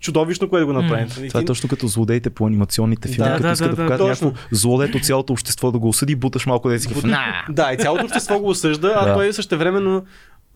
[0.00, 1.06] чудовищно, което го направи.
[1.22, 3.82] И Това е точно като злодеите по анимационните филми, Да, като да, искат да, да,
[3.82, 7.04] покажат да, някакво зло, дето цялото общество да го осъди, буташ малко да си Буташ-
[7.04, 7.24] на.
[7.48, 9.14] Да, и цялото общество го осъжда, а Да.
[9.14, 10.04] той същевременно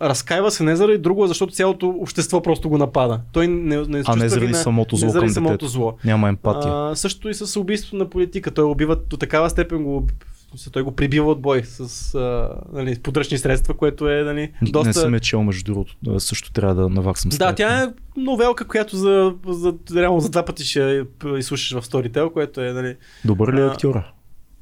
[0.03, 3.21] разкаива се не заради друго, защото цялото общество просто го напада.
[3.33, 5.69] Той не, не А не заради вина, самото зло не заради към самото детето.
[5.69, 5.95] зло.
[6.05, 6.73] Няма емпатия.
[6.75, 8.51] А, също и с убийството на политика.
[8.51, 10.07] Той убива до такава степен го
[10.55, 14.89] Смисъл, той го прибива от бой с а, нали, подръчни средства, което е нали, доста...
[14.89, 15.97] Не съм е чел, между другото.
[16.19, 17.57] Също трябва да наваксам Да, стаята.
[17.57, 21.05] тя е новелка, която за, за, реално за два пъти ще
[21.39, 24.13] изслушаш в Storytel, което е нали, Добър ли е актьора?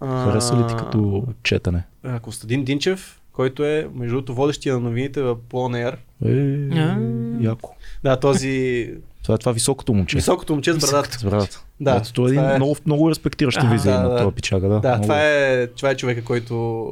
[0.01, 1.85] а, Хареса ли ти като четене?
[2.03, 5.97] а, Костадин Динчев, който е между другото водещия на новините в Air.
[6.25, 7.75] Е, яко.
[8.03, 8.91] Да, този
[9.23, 10.17] Това е това високото момче.
[10.17, 11.19] високото момче с брадата.
[11.19, 11.61] С брадата.
[11.81, 14.19] Да, Ето, той е един това е- много, много респектираща Ага, визия да, на да.
[14.19, 14.69] този пичага.
[14.69, 15.03] Да, Да, много.
[15.03, 16.87] това е, това е човека, който,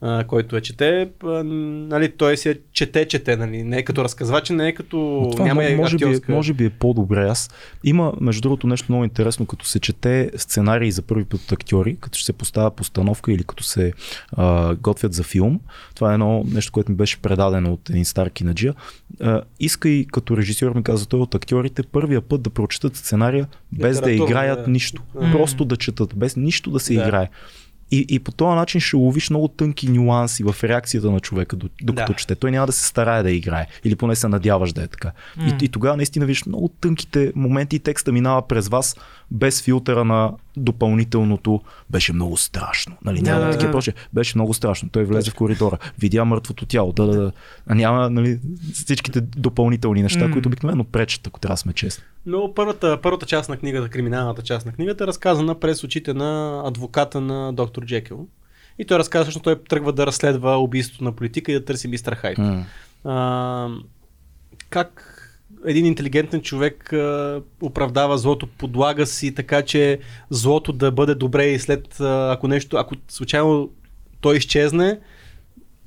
[0.00, 1.08] а, който е чете.
[1.24, 3.62] А, нали, той си е чете, чете, нали.
[3.62, 4.96] Не е като разказвач, не е като...
[4.96, 7.28] Но Това няма може, може, би, е- може би е по-добре.
[7.28, 7.50] Аз
[7.84, 11.96] има, между другото, нещо много интересно, като се чете сценарии за първи път от актьори,
[12.00, 13.92] като ще се поставя постановка или като се
[14.32, 15.60] а, готвят за филм.
[15.94, 18.74] Това е едно нещо, което ми беше предадено от един стар кинаджия.
[19.20, 23.46] А, иска и като режисьор ми каза той от актьорите първия път да прочетат сценария
[23.72, 24.70] без да играят да.
[24.70, 25.02] нищо.
[25.14, 25.32] М.
[25.32, 27.00] Просто да четат, без нищо да се Да.
[27.02, 27.28] играе.
[27.90, 31.68] И, и по този начин ще ловиш много тънки нюанси в реакцията на човека, до-
[31.82, 32.18] докато Да.
[32.18, 32.34] чете.
[32.34, 33.66] Той няма да се старае да играе.
[33.84, 35.12] Или поне се надяваш да е така.
[35.36, 35.56] М.
[35.60, 38.96] И, и тогава наистина виж много тънките моменти и текста минава през вас
[39.30, 41.60] без филтъра на допълнителното.
[41.90, 42.96] Беше много страшно.
[43.04, 43.22] Нали?
[43.22, 43.72] Няма да, такива да.
[43.72, 43.94] прочее.
[44.12, 44.88] Беше много страшно.
[44.88, 46.92] Той влезе в коридора, видя мъртвото тяло.
[46.92, 47.32] Да, да, да.
[47.74, 48.40] Няма нали,
[48.72, 50.32] всичките допълнителни неща, М.
[50.32, 52.04] които обикновено пречат, ако трябва да сме честни.
[52.26, 56.62] Но първата, първата част на книгата, криминалната част на книгата е разказана през очите на
[56.64, 58.26] адвоката на доктор Джекил.
[58.78, 62.14] И той разказва, защото той тръгва да разследва убийството на политика и да търси мистер
[62.14, 62.38] Хайд.
[62.38, 62.64] М.
[63.04, 63.68] А,
[64.70, 65.14] как
[65.66, 69.98] един интелигентен човек а, оправдава злото, подлага си така, че
[70.30, 73.70] злото да бъде добре и след, а, ако нещо, ако случайно
[74.20, 74.98] той изчезне,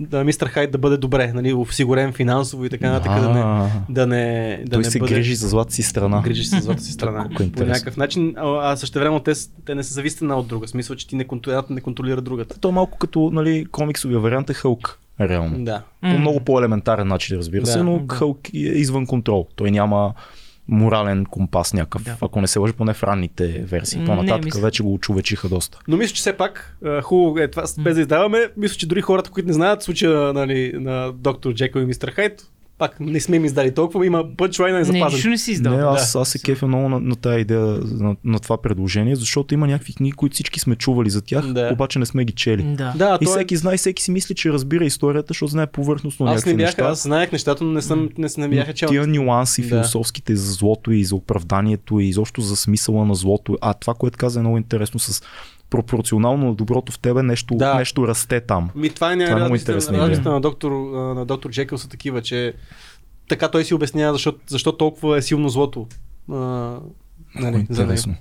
[0.09, 4.07] да мистер Хайд да бъде добре, нали, осигурен финансово и така нататък, да не, да
[4.07, 5.13] не, да Той не се бъде...
[5.13, 6.21] грижи за злата си страна.
[6.21, 7.29] Грижи се за злата си страна.
[7.39, 9.31] Е по някакъв начин, а, а също време те,
[9.65, 10.67] те не са зависят една от друга.
[10.67, 11.49] Смисъл, че ти не, контр...
[11.49, 12.59] едната не контролира другата.
[12.59, 14.99] То е малко като нали, комиксовия вариант е Хълк.
[15.19, 15.63] Реално.
[15.65, 15.81] Да.
[16.01, 17.83] По много по-елементарен начин, разбира се, Да.
[17.83, 18.15] но Да.
[18.15, 19.47] Хълк е извън контрол.
[19.55, 20.13] Той няма
[20.67, 22.03] морален компас някакъв.
[22.03, 22.17] Да.
[22.21, 24.05] Ако не се лъжи, поне в ранните версии.
[24.05, 24.61] По-нататък мисля.
[24.61, 25.79] вече го очовечиха доста.
[25.87, 29.31] Но мисля, че все пак хубаво е това, без да издаваме, мисля, че дори хората,
[29.31, 33.45] които не знаят случая нали, на доктор Джекъл и мистер Хайд, пак не сме им
[33.45, 35.07] издали толкова, има пънчлайна е Не, запазен.
[35.07, 35.73] нищо не си издал.
[35.73, 35.85] не, да.
[35.85, 39.67] аз, аз се кефя много на, на тази идея, на, на това предложение, защото има
[39.67, 41.69] някакви книги, които всички сме чували за тях, Да.
[41.73, 42.63] обаче не сме ги чели.
[42.65, 42.93] Да.
[42.95, 46.29] Да, И е- всеки знае, всеки си мисли, че разбира историята, защото знае повърхностно Аз
[46.31, 46.83] някакви не бях, неща.
[46.83, 48.89] аз знаех нещата, но не съм, не, не бяха чел.
[48.89, 49.67] Тия нюанси Да.
[49.67, 53.57] философските за злото и за оправданието и изобщо за смисъла на злото.
[53.61, 55.23] А това, което каза е много интересно с
[55.71, 57.75] пропорционално на доброто в тебе нещо, Да.
[57.75, 58.69] нещо расте там.
[58.75, 60.71] Ми, това е, Това е много на доктор,
[61.15, 62.53] на доктор Джекъл са такива, че
[63.29, 65.87] така той си обяснява защо, защо толкова е силно злото.
[66.31, 66.35] А,
[67.35, 68.15] нали, интересно.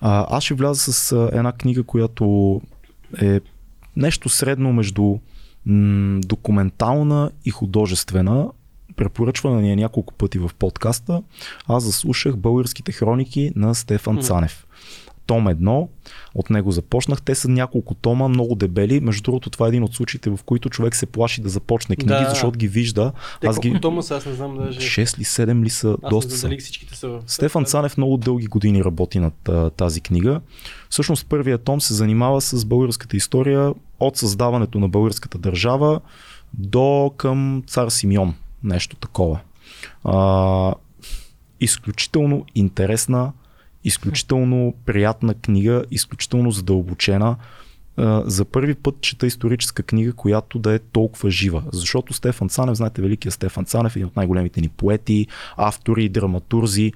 [0.00, 2.60] А, аз ще вляза с а, една книга, която
[3.22, 3.40] е
[3.96, 5.18] нещо средно между
[5.66, 8.48] м- документална и художествена.
[8.96, 11.22] Препоръчвана ни е няколко пъти в подкаста.
[11.68, 14.22] Аз заслушах българските хроники на Стефан.
[14.22, 14.63] Цанев.
[15.26, 15.88] Том едно,
[16.34, 17.22] от него започнах.
[17.22, 19.00] Те са няколко тома, много дебели.
[19.00, 22.08] Между другото, това е един от случаите, в които човек се плаши да започне книги,
[22.08, 22.30] Да.
[22.30, 23.12] защото ги вижда.
[23.40, 23.80] Те Аз ги...
[23.80, 24.80] тома са, аз не знам даже.
[24.80, 26.50] 6 ли 7 ли са, Аз доста са.
[26.58, 27.18] всичките са.
[27.26, 30.40] Стефан Цанев много дълги години работи над а, тази книга.
[30.90, 36.00] Всъщност първият том се занимава с българската история от създаването на българската държава
[36.54, 38.34] до към цар Симеон.
[38.64, 39.40] Нещо такова.
[40.04, 40.74] А,
[41.60, 43.32] изключително интересна,
[43.84, 47.36] изключително приятна книга, изключително задълбочена.
[48.24, 51.62] За първи път чета историческа книга, която да е толкова жива.
[51.72, 56.92] Защото Стефан Цанев, знаете, великия Стефан Цанев, един от най-големите ни поети, автори, драматурзи,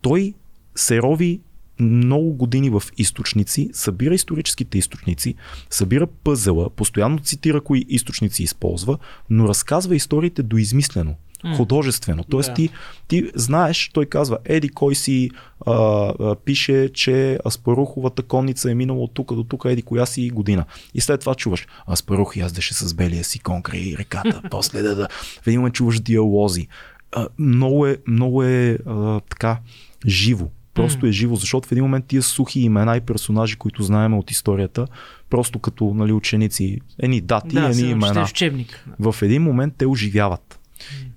[0.00, 0.34] той
[0.74, 1.40] се рови
[1.80, 5.34] много години в източници, събира историческите източници,
[5.70, 8.98] събира пъзела, постоянно цитира кои източници използва,
[9.30, 11.56] но разказва историите доизмислено, М.
[11.56, 12.24] художествено.
[12.24, 12.54] Тоест Да.
[12.54, 12.70] ти,
[13.08, 15.30] ти знаеш, той казва, еди кой си
[15.66, 20.30] а, а, пише, че Аспаруховата конница е минала от тук до тук, еди коя си
[20.30, 20.64] година.
[20.94, 25.08] И след това чуваш, Аспарух яздеше с белия си кон край реката, после да, да.
[25.42, 26.68] В един момент чуваш диалози.
[27.12, 29.58] А, много е, много е а, така
[30.06, 30.46] живо.
[30.74, 34.30] Просто е живо, защото в един момент тия сухи имена и персонажи, които знаем от
[34.30, 34.86] историята,
[35.30, 38.88] просто като нали, ученици, едни дати, Да, едни имена учебник.
[38.98, 40.58] в един момент те оживяват.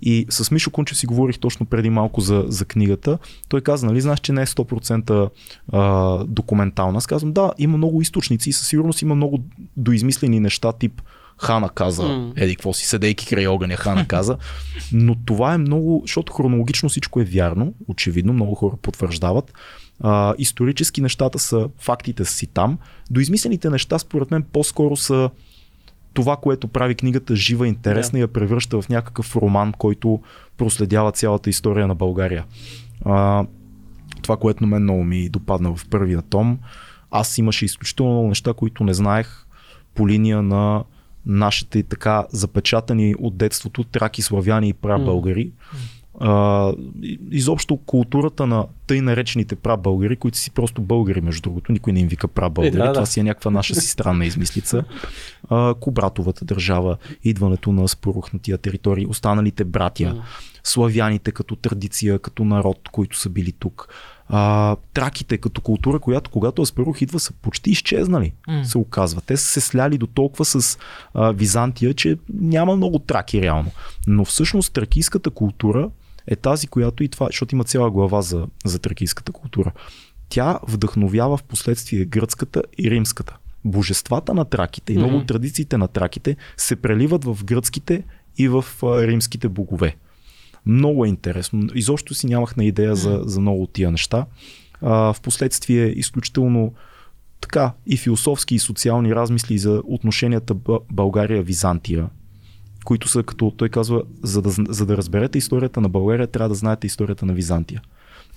[0.01, 3.17] И с Мишо Кунчев си говорих точно преди малко за, за книгата.
[3.49, 5.29] Той каза, нали, знаеш, че не е 100%
[5.71, 6.97] а, документална.
[6.97, 9.43] Аз казвам, да, има много източници и със сигурност има много
[9.77, 11.01] доизмислени неща, тип
[11.37, 12.33] Хана каза, М.
[12.35, 14.37] еди какво си, седейки край огъня, Хана каза.
[14.91, 19.53] Но това е много, защото хронологично всичко е вярно, очевидно, много хора потвърждават,
[19.99, 22.77] А, исторически нещата са, фактите са си там.
[23.11, 25.29] До измислените неща, според мен, по-скоро са
[26.15, 28.19] това, което прави книгата жива, интересна yeah.
[28.19, 30.19] и я превръща в някакъв роман, който
[30.57, 32.45] проследява цялата история на България.
[33.05, 33.45] А,
[34.21, 36.59] това, което на мен много ми допадна в първия том,
[37.11, 39.45] аз имаше изключително много неща, които не знаех
[39.95, 40.83] по линия на
[41.25, 45.45] нашите така запечатани от детството траки, славяни и прабългари.
[45.45, 45.77] Mm.
[47.31, 52.07] Изобщо културата на тъй наречените прабългари, които си просто българи, между другото, никой не им
[52.07, 53.05] вика прабългари, е, да, това да.
[53.05, 54.83] си е някаква наша си странна измислица.
[55.49, 60.21] А, Кобратовата държава, идването на спорухнатия територии, останалите братя, mm.
[60.63, 63.87] славяните като традиция, като народ, които са били тук
[64.29, 68.63] а, траките като култура, която когато Аспарух идва са почти изчезнали, mm.
[68.63, 69.21] се оказва.
[69.21, 70.77] Те са се сляли до толкова с
[71.13, 73.71] а, Византия, че няма много траки реално.
[74.07, 75.89] Но всъщност тракийската култура
[76.27, 79.71] е тази, която и това, защото има цяла глава за, за тракийската култура.
[80.29, 83.37] Тя вдъхновява в последствие гръцката и римската.
[83.65, 85.27] Божествата на траките и много mm-hmm.
[85.27, 88.03] традициите на траките се преливат в гръцките
[88.37, 89.95] и в римските богове.
[90.65, 91.67] Много е интересно.
[91.75, 94.25] Изобщо си нямах на идея за, за много от тия неща.
[94.81, 96.73] А, впоследствие изключително
[97.41, 100.55] така и философски и социални размисли за отношенията
[100.91, 102.09] България-Византия,
[102.85, 106.55] които са като той казва, за да, за да разберете историята на България, трябва да
[106.55, 107.81] знаете историята на Византия.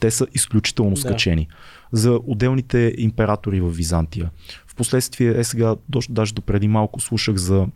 [0.01, 1.01] Те са изключително да.
[1.01, 1.49] скачени.
[1.93, 4.31] За отделните императори в Византия.
[4.67, 5.77] Впоследствие, е сега,
[6.09, 7.67] даже до преди малко слушах за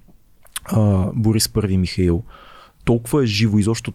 [0.64, 2.22] а, Борис I Михаил,
[2.84, 3.92] толкова е живо изобщо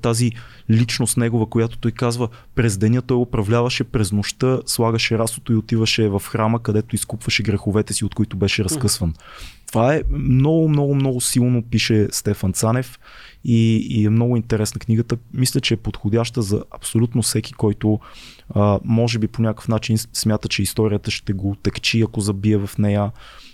[0.00, 0.32] тази
[0.70, 6.08] личност негова, която той казва през деня той управляваше, през нощта слагаше расото и отиваше
[6.08, 9.14] в храма, където изкупваше греховете си, от които беше разкъсван.
[9.68, 12.98] Това е много, много, много силно пише Стефан Цанев
[13.44, 15.16] и, и е много интересна книгата.
[15.34, 17.98] Мисля, че е подходяща за абсолютно всеки, който
[18.54, 22.70] а, може би по някакъв начин смята, че историята ще го текчи, ако забие в
[22.78, 23.10] нея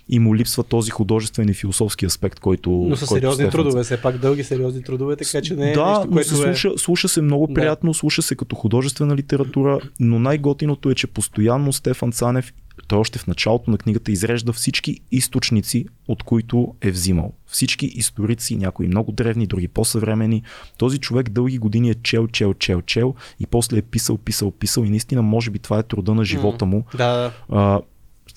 [0.09, 2.71] и му липсва този художествен и философски аспект, който.
[2.71, 3.51] Но са сериозни Стефан...
[3.51, 5.75] трудове, все пак дълги сериозни трудове, така че не е.
[5.75, 6.79] Да, нещо, което се слуша, е...
[6.79, 7.55] слуша се много да.
[7.55, 12.53] приятно, слуша се като художествена литература, но най-готиното е, че постоянно Стефан Цанев
[12.87, 17.33] той още в началото на книгата изрежда всички източници, от които е взимал.
[17.47, 20.43] Всички историци, някои много древни, други по-съвремени.
[20.79, 24.83] Този човек дълги години е чел, чел, чел, чел и после е писал, писал, писал
[24.83, 26.85] и наистина може би това е труда на живота му.
[26.93, 27.33] Mm, да.
[27.49, 27.81] А,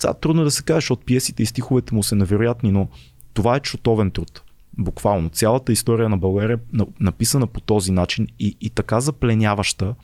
[0.00, 2.88] сега трудно е да се каже, защото пиесите и стиховете му са невероятни, но
[3.34, 4.42] това е чутовен труд.
[4.78, 5.28] Буквално.
[5.28, 9.94] Цялата история на България е написана по този начин и, и така запленяваща.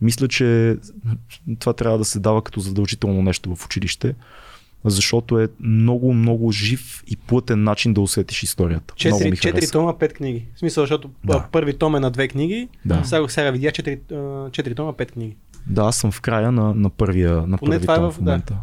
[0.00, 0.76] Мисля, че
[1.58, 4.14] това трябва да се дава като задължително нещо в училище,
[4.84, 8.94] защото е много, много жив и плътен начин да усетиш историята.
[8.96, 10.46] Четири, четири тома, пет книги.
[10.54, 11.48] В смисъл, защото да.
[11.52, 13.04] първи том е на две книги, да.
[13.04, 14.00] сега, сега видя четири,
[14.52, 15.36] четири тома, пет книги.
[15.66, 18.56] Да, аз съм в края на, на първия на Поне това е в, момента.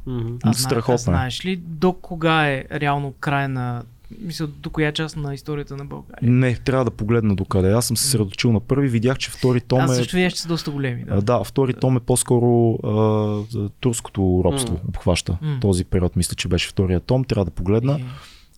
[0.46, 0.54] Да.
[0.54, 0.94] Страхотно.
[0.94, 3.84] А знаеш ли до кога е реално край на
[4.22, 6.32] мисля, до коя част на историята на България?
[6.32, 7.72] Не, трябва да погледна до къде.
[7.72, 9.84] Аз съм се съсредоточил на първи, видях, че втори том е...
[9.84, 11.04] Аз също видях, че са доста големи.
[11.04, 14.90] Да, да втори том е по-скоро а, турското робство mm.
[14.90, 15.38] обхваща.
[15.44, 15.62] Mm.
[15.62, 18.00] Този период мисля, че беше втория том, трябва да погледна.
[18.00, 18.04] Okay.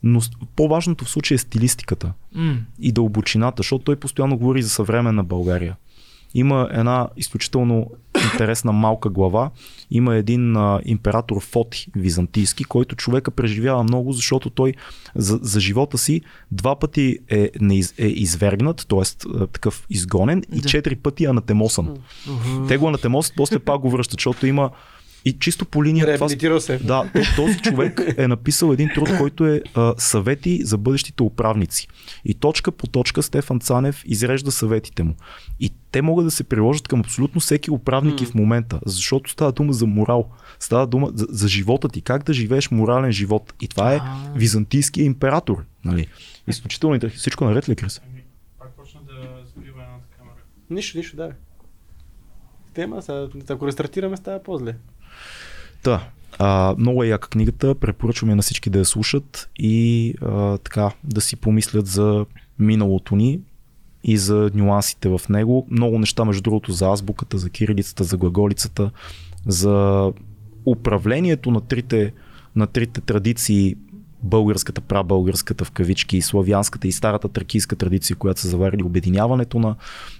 [0.04, 0.22] Но
[0.56, 2.58] по-важното в случая е стилистиката mm.
[2.80, 5.76] и дълбочината, защото той постоянно говори за съвременна България.
[6.36, 7.91] Има една изключително
[8.24, 9.52] интересна малка глава.
[9.91, 14.74] Има един а, император Фоти, византийски, който човека преживява много, защото той
[15.15, 16.21] за, за живота си
[16.52, 19.28] два пъти е, не е извергнат, т.е.
[19.48, 20.58] такъв изгонен да.
[20.58, 21.88] и четири пъти е анатемосан.
[21.88, 22.67] Uh-huh.
[22.67, 24.69] Те го анатемосат, после пак го връщат, защото има
[25.26, 26.60] и чисто по линия това...
[26.60, 26.78] се.
[26.78, 31.88] Да, този човек е написал един труд, който е а, съвети за бъдещите управници.
[32.26, 35.16] И точка по точка Стефан Цанев изрежда съветите му.
[35.60, 38.26] И те могат да се приложат към абсолютно всеки управник mm.
[38.26, 42.34] в момента, защото става дума за морал, става дума за, за живота ти, как да
[42.34, 43.54] живееш морален живот.
[43.62, 44.00] И това е
[44.36, 45.66] византийския император.
[45.86, 46.08] Нали?
[46.48, 47.20] Изключително интересно.
[47.20, 48.02] Всичко наред ли, Крис?
[48.10, 48.24] Ами,
[48.60, 49.14] пак почна да
[49.46, 50.36] сбива едната камера.
[50.70, 51.32] Нищо, нищо, да.
[52.74, 54.76] Тема, сега, ако рестартираме, става по-зле.
[55.84, 60.91] Та, а, много е яка книгата, препоръчваме на всички да я слушат и а, така
[61.04, 62.25] да си помислят за
[62.60, 63.39] миналото ни
[64.04, 65.67] и за нюансите в него.
[65.71, 68.91] Много неща, между другото, за азбуката, за кирилицата, за глаголицата,
[69.47, 70.12] за
[70.65, 72.13] управлението на трите,
[72.56, 73.75] на трите традиции
[74.23, 79.75] българската, прабългарската в кавички, славянската и старата тракийска традиция, която са заварили обединяването на,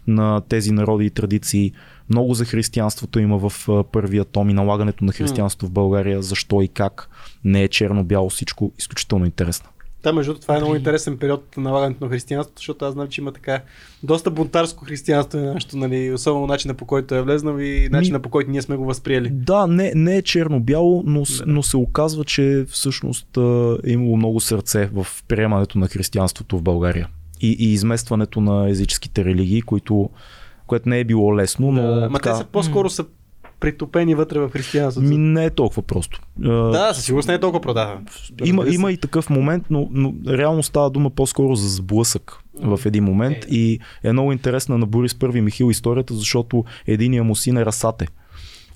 [0.08, 1.72] на тези народи и традиции.
[2.10, 6.68] Много за християнството има в първия том и налагането на християнството в България, защо и
[6.68, 7.10] как.
[7.44, 9.70] Не е черно-бяло всичко, изключително интересно.
[10.06, 12.94] Да, между другото, това е много При- интересен период на налагането на християнството, защото аз
[12.94, 13.62] знам, че има така
[14.04, 18.30] доста бунтарско християнство е нашето, нали, особено начина по който е влезнал и начина по
[18.30, 19.30] който ние сме го възприели.
[19.30, 23.38] Да, не, не е черно-бяло, но, но се оказва, че всъщност
[23.84, 27.08] е имало много сърце в приемането на християнството в България.
[27.42, 30.10] И, и изместването на езическите религии, които,
[30.68, 33.06] което не е било лесно, но Да, ма така, те са по-скоро са
[33.60, 35.08] притопени вътре в християнството.
[35.08, 36.22] ми не е толкова просто.
[36.72, 38.00] Да, със сигурност не е толкова продава.
[38.46, 43.04] Има, има и такъв момент, но, но реално става дума по-скоро за сблъсък в един
[43.04, 43.48] момент Е.
[43.48, 48.08] и е много интересна на Борис Първи Михил историята, защото единия му син е Расате,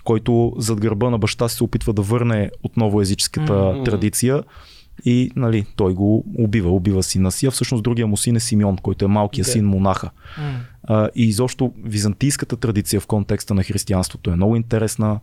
[0.04, 3.84] който зад гърба на баща си се опитва да върне отново езическата Мгм.
[3.84, 4.44] традиция
[5.06, 8.78] и нали, той го убива, убива сина си, а всъщност другия му син е Симеон,
[8.78, 9.52] който е малкият Да.
[9.52, 10.10] син монаха.
[10.38, 10.60] М.
[10.84, 15.20] А, и изобщо византийската традиция в контекста на християнството е много интересна.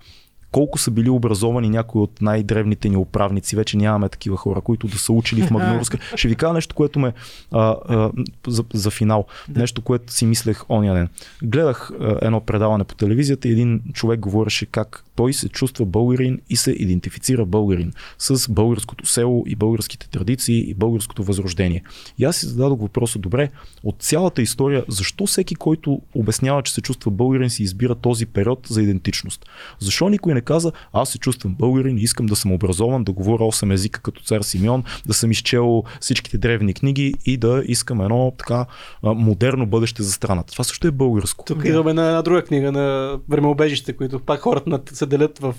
[0.53, 4.99] Колко са били образовани някои от най-древните ни управници, вече нямаме такива хора, които да
[4.99, 5.99] са учили в Магнорска.
[6.17, 7.13] Ще ви кажа нещо, което ме
[7.53, 8.11] а, а,
[8.47, 9.25] за, за финал.
[9.49, 9.61] Да.
[9.61, 11.09] Нещо, което си мислех ония ден.
[11.43, 16.41] Гледах а, едно предаване по телевизията и един човек говореше как той се чувства българин
[16.51, 21.83] и се идентифицира българин с българското село и българските традиции и българското възрождение.
[22.19, 23.51] И аз си зададох въпроса, добре,
[23.85, 28.67] от цялата история, защо всеки, който обяснява, че се чувства българин, си избира този период
[28.71, 29.47] за идентичност?
[29.79, 33.73] Защо никой не каза, аз се чувствам българин, искам да съм образован, да говоря 8
[33.73, 38.67] езика като цар Симеон, да съм изчел всичките древни книги и да искам едно така
[39.03, 40.53] модерно бъдеще за страната.
[40.53, 41.45] Това също е българско.
[41.45, 45.55] Тук идваме на една друга книга на времеобежище, които пак хората на, се делят в,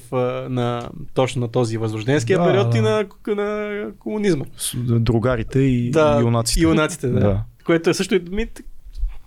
[0.49, 3.05] на, точно на този възрожденския Да, период и да.
[3.27, 4.45] на, на комунизма.
[4.75, 6.59] Другарите и Да, юнаците.
[6.61, 7.19] юнаците, да.
[7.19, 7.43] Да.
[7.65, 8.47] Което е също и ми,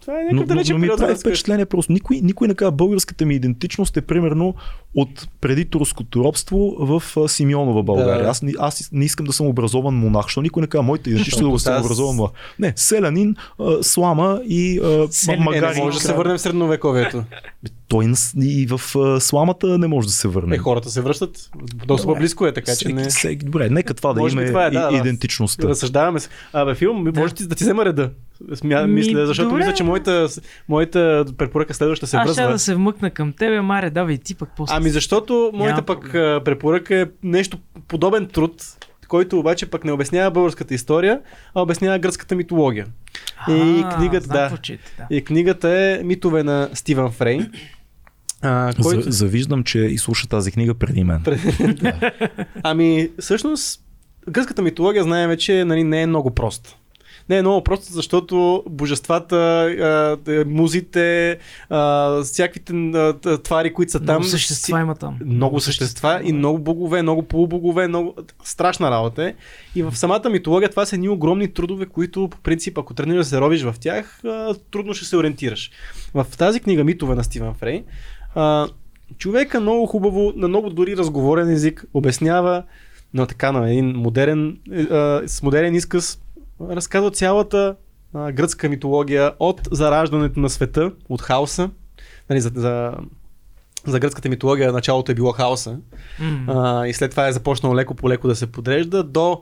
[0.00, 0.96] това е някакъв далечен период.
[0.96, 1.38] прави да разкажеш.
[1.38, 1.92] впечатление просто.
[1.92, 4.54] Никой, никой не казва, българската ми идентичност е примерно
[4.94, 8.22] от преди турското робство в Симеонова България.
[8.22, 8.28] Да.
[8.28, 11.40] Аз, не- аз не искам да съм образован монах, защото никой не казва, моята идентичност
[11.42, 12.30] е да съм Аз- образован монах.
[12.58, 15.44] Не, селянин, а, слама и а, Селянин.
[15.44, 15.80] ма- Е, не магари.
[15.80, 17.24] може да се върнем в средновековието.
[17.88, 20.54] Той и в а, сламата не може да се върне.
[20.54, 21.50] Е, хората се връщат.
[21.86, 22.20] Доста Добре.
[22.20, 23.04] близко е, така че всеки, не.
[23.04, 24.98] всеки, добре, нека това да Може има това е, да, и- да.
[24.98, 25.68] идентичността.
[25.68, 26.28] Разсъждаваме се.
[26.52, 27.20] Абе, филм, Да.
[27.20, 28.10] може ти да ти взема реда.
[28.88, 32.42] Мисля, защото мисля, че моята, моята препоръка следваща се Аз връзва.
[32.42, 34.74] ще да се вмъкна към тебе, Маре, давай ти пък после.
[34.76, 36.36] Ами защото моята пък проблем.
[36.36, 37.58] а, препоръка е нещо
[37.88, 38.64] подобен труд,
[39.08, 41.20] който обаче пък не обяснява българската история,
[41.54, 42.86] а обяснява гръцката митология.
[43.48, 44.56] и А, книгата, знам да.
[44.58, 45.16] чете, да.
[45.16, 47.40] И книгата е Митове на Стивън Фрей.
[48.42, 49.02] А, който...
[49.02, 51.24] За, завиждам, че изслуша тази книга преди мен.
[52.62, 53.80] Ами, всъщност,
[54.30, 56.76] гръцката митология знаем вече нали, не е много проста.
[57.30, 59.38] Не е много просто, защото божествата,
[60.28, 61.38] е, музите,
[62.24, 62.72] всякаквите
[63.44, 64.24] твари, които са Много там.
[64.24, 65.18] същества има там.
[65.24, 68.14] много същества и много богове, много полубогове, много
[68.44, 69.34] страшна работа е.
[69.74, 73.24] И в самата митология това са едни огромни трудове, които по принцип, ако тръгнеш да
[73.24, 74.22] се робиш в тях,
[74.70, 75.70] трудно ще се ориентираш.
[76.14, 77.84] В тази книга Митове на Стивен Фрей,
[79.18, 82.62] човека много хубаво, на много дори разговорен език, обяснява
[83.14, 84.84] на така на един модерен, е,
[85.28, 86.18] с модерен изказ,
[86.62, 87.76] разказва цялата
[88.14, 91.70] а, гръцка митология от зараждането на света, от хаоса,
[92.30, 92.92] нали, за, за
[93.86, 95.78] за гръцката митология началото е било хаоса
[96.18, 96.44] М.
[96.48, 99.40] а, и след това е започнало леко по леко да се подрежда до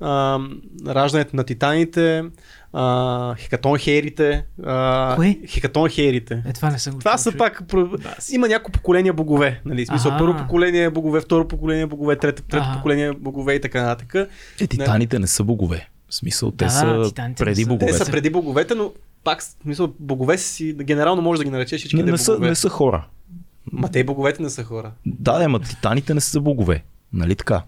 [0.00, 0.38] а,
[0.86, 2.24] раждането на титаните,
[2.72, 4.44] а, хекатонхерите.
[4.62, 5.38] А, Кое?
[5.46, 6.42] Хекатонхерите.
[6.46, 7.62] Е, това не съм го Това са пак.
[7.62, 8.34] про- Баси.
[8.34, 9.60] Има няколко поколения богове.
[9.64, 9.86] Нали?
[9.86, 14.14] Смисъл, първо поколение богове, второ поколение богове, трето, трето поколение богове и така нататък.
[14.60, 15.88] Е, титаните не са богове.
[16.10, 17.68] В смисъл, те Да, са титаните не преди са.
[17.68, 18.04] Те боговете.
[18.04, 18.92] са преди боговете, но
[19.24, 22.54] пак, в смисъл, богове си, генерално може да ги наречеш Не, всичките не, са, не
[22.54, 23.06] са хора.
[23.72, 24.92] Ма те и боговете не са хора.
[25.06, 26.84] Да, да, ма титаните не са богове.
[27.12, 27.62] Нали така?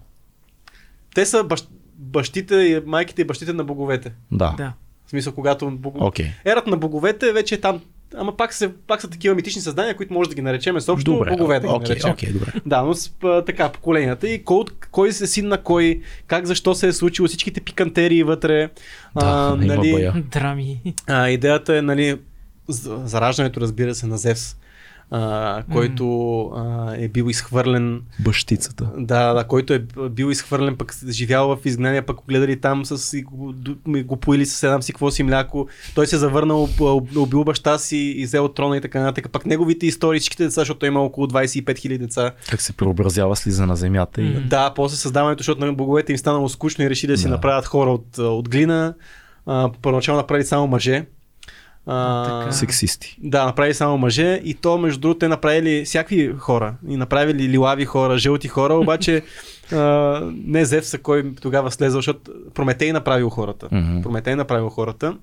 [1.15, 4.13] Те са бащ, бащите, и майките и бащите на боговете.
[4.31, 4.53] Да.
[4.57, 4.73] Да.
[5.05, 5.95] В смисъл, когато бог...
[5.99, 6.31] Окей.
[6.45, 7.81] ерата на боговете вече е там.
[8.15, 11.29] Ама пак, се, пак са такива митични създания, които може да ги наречем съобщо Добре.
[11.29, 12.11] богове да ги Окей, наречем.
[12.11, 12.53] окей, добре.
[12.65, 16.75] Да, но с, а, така, поколенията и кой, кой се син на кой, как защо
[16.75, 18.69] се е случило, всичките пикантерии вътре.
[19.15, 20.13] Да, има бая.
[20.23, 20.81] Драми.
[21.07, 22.19] а, идеята е, нали,
[22.67, 24.55] за- зараждането, разбира се, на Зевс,
[25.15, 28.89] а, който а, е бил изхвърлен Бащицата.
[28.97, 33.17] да, да, който е бил изхвърлен, пък живял в изгнание, пък го гледали там с,
[33.17, 33.53] и го,
[34.05, 35.67] го поили с една си какво си мляко.
[35.95, 36.69] Той се е завърнал,
[37.15, 39.31] убил баща си и взел трона и така нататък.
[39.31, 42.31] Пак неговите истории, всичките деца, защото той има около 25 000 деца.
[42.49, 44.33] Как се преобразява, слиза на земята и...
[44.33, 47.29] Да, после създаването, защото на боговете им станало скучно и решили да си Да.
[47.29, 48.93] направят хора от, от глина.
[49.45, 51.05] А, първоначално направили само мъже.
[51.85, 52.51] А, така.
[52.51, 53.17] Сексисти.
[53.23, 56.75] да, направили само мъже и то между другото те направили всякакви хора.
[56.87, 59.21] И направили лилави хора, жълти хора, обаче
[59.71, 59.77] а,
[60.45, 63.67] не Зевса, кой тогава слезал, защото Прометей направил хората.
[63.71, 64.01] Мгм.
[64.01, 65.17] Прометей направил хората.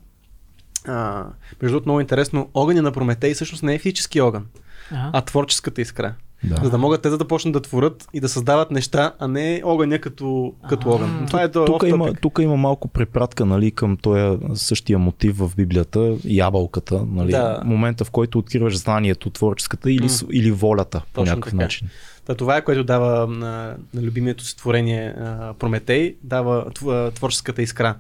[0.89, 1.25] А,
[1.63, 4.47] между другото много интересно, огъня на Прометей всъщност не е физически огън,
[4.91, 5.11] Ага.
[5.13, 6.15] а творческата искра.
[6.45, 6.61] Да.
[6.65, 9.99] За да могат те да почнат да творят и да създават неща, а не огъня
[9.99, 11.25] като, като огън.
[11.27, 14.21] Това е Тук има, тук има малко препратка нали, към този
[14.55, 17.07] същия мотив в Библията, ябълката.
[17.07, 17.63] Нали, Да.
[17.65, 21.63] Момента, в който откриваш знанието, творческата или, или волята по Точно някакъв така.
[21.63, 21.89] начин.
[22.25, 27.63] Та, това е което дава на, на любимието си творение а, Прометей, дава тв- творческата
[27.63, 27.95] искра.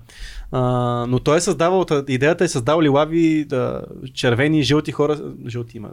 [0.53, 0.61] А,
[1.09, 3.83] но той е създавал, та- идеята е създавал лилави, да,
[4.15, 5.89] червени, жълти хора, жълти има.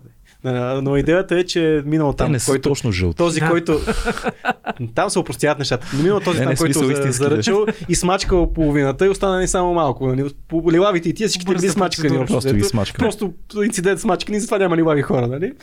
[0.82, 3.18] Но идеята е, че е минал Те там, не който, точно жълти.
[3.18, 3.50] този, Да.
[3.50, 3.80] който...
[4.96, 5.88] Там се опростяват нещата.
[5.94, 7.12] Но минал този Не, там, не, който за, да.
[7.12, 10.08] заръчал и смачкал половината и остана ни само малко.
[10.08, 10.30] Нали?
[10.72, 12.26] Лилавите и тия всичките Бърза били смачкани.
[12.26, 13.06] Просто ги смачкани.
[13.06, 15.28] Просто инцидент смачкани, затова няма ливави хора.
[15.28, 15.54] Нали?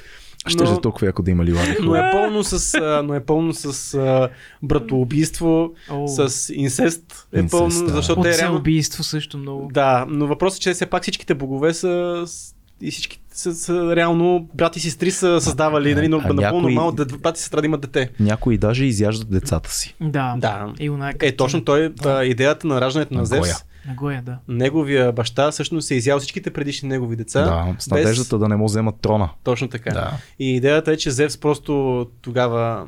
[0.46, 1.76] Ще е толкова яко да има ливади.
[1.82, 4.28] но е пълно с, а, но е пълно с а,
[4.62, 6.08] братоубийство, О.
[6.08, 7.28] с инцест.
[7.32, 7.92] Е Инцест, пълно, да.
[7.92, 8.54] защото е реално...
[8.54, 9.70] Отцеубийство също много.
[9.72, 13.96] Да, но въпросът е, че все пак всичките богове са с- и всички са, са
[13.96, 17.42] реално брати и сестри са създавали, а- нали, но а напълно нормално да брати и
[17.42, 18.10] сестра да имат дете.
[18.20, 19.94] Някои даже изяждат децата си.
[20.00, 20.34] Да.
[20.38, 20.72] Да.
[20.80, 22.24] И Е, точно той, да.
[22.24, 23.54] идеята на раждането на, На Зевс, Гоя.
[23.88, 24.38] На Гоя, да.
[24.48, 27.40] неговия баща всъщност се изял всичките предишни негови деца.
[27.42, 29.30] Да, с без- надеждата да не му вземат трона.
[29.44, 29.90] Точно така.
[29.90, 30.12] Да.
[30.38, 32.86] И идеята е, че Зевс просто тогава,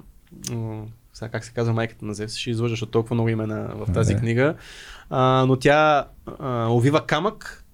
[1.12, 4.14] сега как се казва майката на Зевс, ще излъжа, защото толкова много имена в тази
[4.14, 4.20] Не.
[4.20, 4.54] книга,
[5.10, 6.04] а, но тя
[6.38, 7.64] а, увива камък,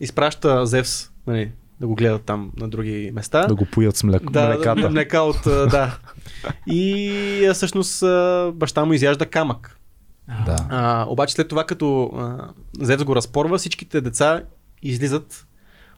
[0.00, 1.50] изпраща Зевс нали,
[1.80, 3.46] да го гледат там на други места.
[3.46, 4.90] Да го поят с млек, да, млеката.
[4.90, 5.98] млека от, да.
[6.66, 7.12] И
[7.54, 8.00] всъщност
[8.54, 9.78] баща му изяжда камък.
[10.46, 10.56] Да.
[10.70, 12.48] А, обаче след това, като а,
[12.80, 14.42] Зевс го разпорва, всичките деца
[14.82, 15.46] излизат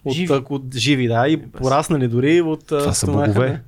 [0.04, 0.32] от Живи.
[0.50, 1.62] от, живи да, и Бас.
[1.62, 3.48] пораснали дори от Това са стомаха богове.
[3.50, 3.60] на-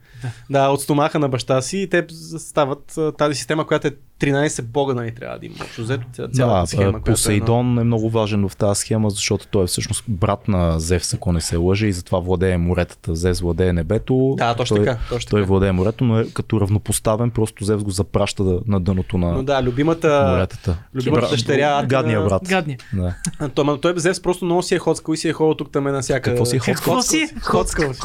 [0.50, 2.06] Да, от стомаха на баща си и те
[2.38, 3.90] стават тази система, която е
[4.22, 5.54] 13 бога, нали, трябва да има.
[5.62, 8.80] Общо взето ця- цялата Да, схема, а, която е Посейдон е много важен в тази
[8.80, 12.56] схема, защото той е всъщност брат на Зевс, ако не се лъже, и затова владее
[12.58, 13.14] моретата.
[13.14, 14.34] Зевс владее небето.
[14.38, 15.48] Да, точно той, така, точно Той така.
[15.48, 19.42] владее морето, но е като равнопоставен, просто Зевс го запраща да, на дъното на Но
[19.42, 20.76] да, любимата, моретата.
[20.94, 21.82] любимата Бра- дъщеря.
[21.82, 22.42] Гадния брат.
[22.44, 22.78] Гадния.
[22.92, 23.14] Да.
[23.38, 25.72] А, Той, ма, той Зевс просто много си е ходскал и си е ходил тук
[25.72, 26.30] там е навсякъде.
[26.30, 27.02] Какво си е Какво ходскал?
[27.18, 27.34] си?
[27.42, 28.00] Ходскал си.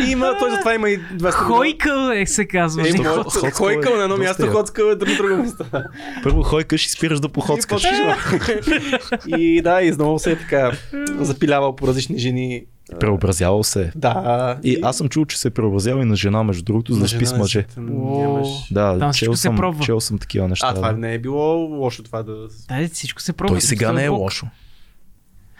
[0.00, 1.56] И има, той затова има и 200 години.
[1.56, 2.82] Хойкъл е, се казва.
[2.82, 5.64] Е, ходскал е Хойкъл на едно място, ходскал е на друго място.
[6.22, 7.84] Първо хойкаш и спираш да походскаш.
[9.26, 9.42] И.
[9.42, 10.72] И да, и много се е така
[11.20, 12.64] запилявал по различни жени.
[13.00, 13.92] Преобразявал се.
[13.94, 14.58] Да.
[14.64, 17.08] И аз съм чул, че се е преобразял и на жена, между другото, за да
[17.08, 17.66] спи с мъже.
[17.76, 18.48] Нямаш.
[18.70, 19.84] Да, Там чел всичко се съм, пробва.
[19.84, 20.66] чел съм такива неща.
[20.68, 20.98] А, това да.
[20.98, 22.36] не е било лошо това да...
[22.68, 23.54] Да, всичко се пробва.
[23.54, 24.46] Той сега не е лошо.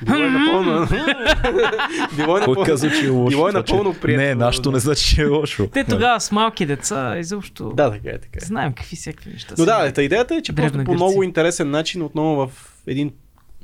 [0.05, 0.86] Било е напълно...
[2.16, 2.64] Било е Кой напълно...
[2.64, 3.28] каза, че е лошо?
[3.30, 4.26] Било е че- напълно приятно.
[4.26, 5.66] Не, нашето не значи, че е лошо.
[5.66, 7.72] Те тогава с малки деца, изобщо.
[7.74, 8.47] Да, така е, така е.
[8.47, 9.55] Знаем какви всякакви неща.
[9.59, 12.51] Но да, та идеята е, че Древна просто по много интересен начин, отново в
[12.86, 13.12] един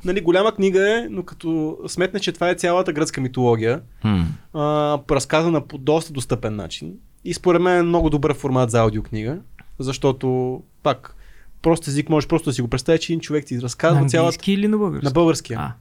[0.04, 4.20] Нали, голяма книга е, но като сметне, че това е цялата гръцка митология, Хм.
[4.54, 6.92] а, разказана по доста достъпен начин.
[7.24, 9.38] И според мен е много добър формат за аудиокнига,
[9.78, 11.14] защото пак
[11.62, 14.26] прост език можеш просто да си го представиш, че един човек ти на разказва цялата
[14.26, 15.04] английски или на български?
[15.04, 15.58] на българския.
[15.60, 15.72] А,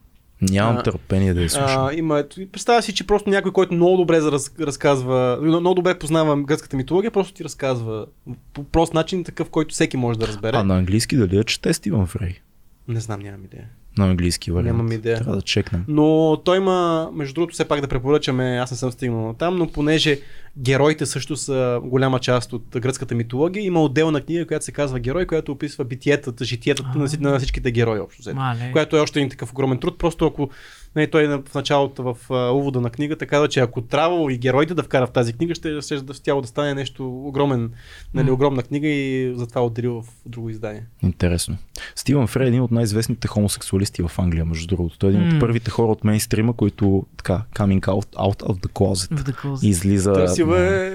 [0.41, 1.85] Нямам А, търпение да я слушам.
[1.85, 6.43] А, има, представя си, че просто някой, който много добре раз, разказва, много добре познава
[6.43, 8.05] гръцката митология, просто ти разказва
[8.53, 10.57] по прост начин, такъв, който всеки може да разбере.
[10.57, 12.39] А на английски дали я чете Стивън Фрей?
[12.87, 13.69] Не знам, нямам идея.
[13.97, 14.77] На английски вариант.
[14.77, 15.17] Нямам идея.
[15.17, 15.85] Трябва да чекнем.
[15.87, 19.67] Но той има, между другото, все пак да препоръчаме, аз не съм стигнал там, но
[19.67, 20.19] понеже
[20.57, 25.25] героите също са голяма част от гръцката митология, има отделна книга, която се казва Герой,
[25.25, 28.21] която описва битиетата, житиетата на, вси- на всичките герои общо.
[28.21, 28.37] взето.
[28.71, 29.97] Което е още един такъв огромен труд.
[29.97, 30.49] Просто ако
[30.95, 34.37] не, той на- в началото, в а, увода на книгата казва, че ако трябва и
[34.37, 37.71] героите да вкара в тази книга, ще, ще да щяло да стане нещо огромен,
[38.13, 40.83] нали, огромна книга и затова отделил в друго издание.
[41.03, 41.57] Интересно.
[41.95, 44.97] Стивън Фрей е един от най-известните хомосексуалисти в Англия, между другото.
[44.97, 48.69] Той е един от първите хора от мейнстрима, които така, coming out, out of the
[48.69, 49.13] closet.
[49.13, 49.65] The closet.
[49.65, 50.13] Излиза...
[50.13, 50.91] Търсива е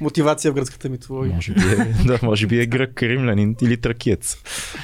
[0.00, 1.34] мотивация в гръцката митология.
[1.34, 1.76] Може би е,
[2.06, 4.36] да, може би е грък, римлянин или тракиец.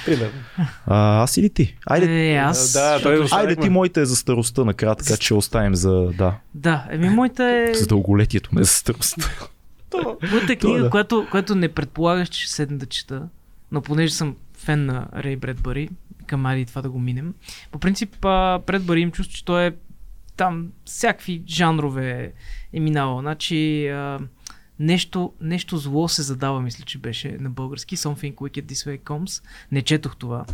[0.05, 0.39] Примерно.
[0.85, 1.77] А, аз или ти?
[1.85, 2.73] Айде, Е, аз.
[2.73, 6.37] Да, той защото- айде ти моите е за старостта накрая, така че оставим за, да,
[6.55, 7.73] Да, еми моята е...
[7.73, 9.29] за дълголетието, не за старостта.
[10.31, 10.89] Моята книга, да.
[10.89, 13.27] която, която не предполагаш, че ще седна да чета,
[13.71, 15.89] но понеже съм фен на Рей Бредбъри,
[16.27, 17.33] към Ари това да го минем.
[17.71, 19.71] По принцип, а, Бредбъри им чувство, че той е
[20.37, 22.33] там всякакви жанрове
[22.73, 23.19] е минавал.
[23.19, 24.19] Значи, а,
[24.79, 27.97] нещо, нещо зло се задава, мисля, че беше на български.
[27.97, 29.43] Something Wicked This Way Comes.
[29.71, 30.45] Не четох това.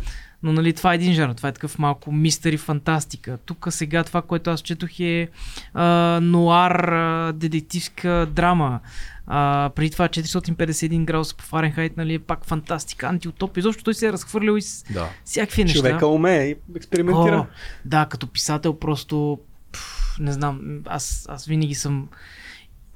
[0.42, 3.38] Но нали, това е един жанр, това е такъв малко мистери фантастика.
[3.46, 5.28] Тук сега това, което аз четох е
[5.74, 5.84] а,
[6.22, 8.80] нуар, а, детективска драма.
[9.26, 13.62] А, преди това 451 градуса по Фаренхайт, нали, е пак фантастика, антиутопия.
[13.62, 15.08] Защото той се е разхвърлял и с Да.
[15.24, 15.78] всякакви неща.
[15.78, 17.36] Човека умее и експериментира.
[17.36, 17.46] О,
[17.84, 19.38] да, като писател просто
[19.72, 22.08] пф, не знам, аз, аз винаги съм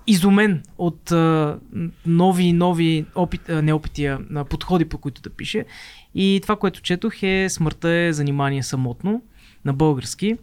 [0.06, 1.58] изумен от а,
[2.06, 5.64] нови и нови опит, а, не опити, а а, подходи, по които да пише.
[6.14, 9.22] И това, което четох е Смъртта е занимание самотно
[9.64, 10.36] на български.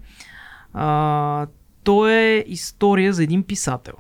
[0.74, 1.48] А,
[1.84, 3.94] то е история за един писател.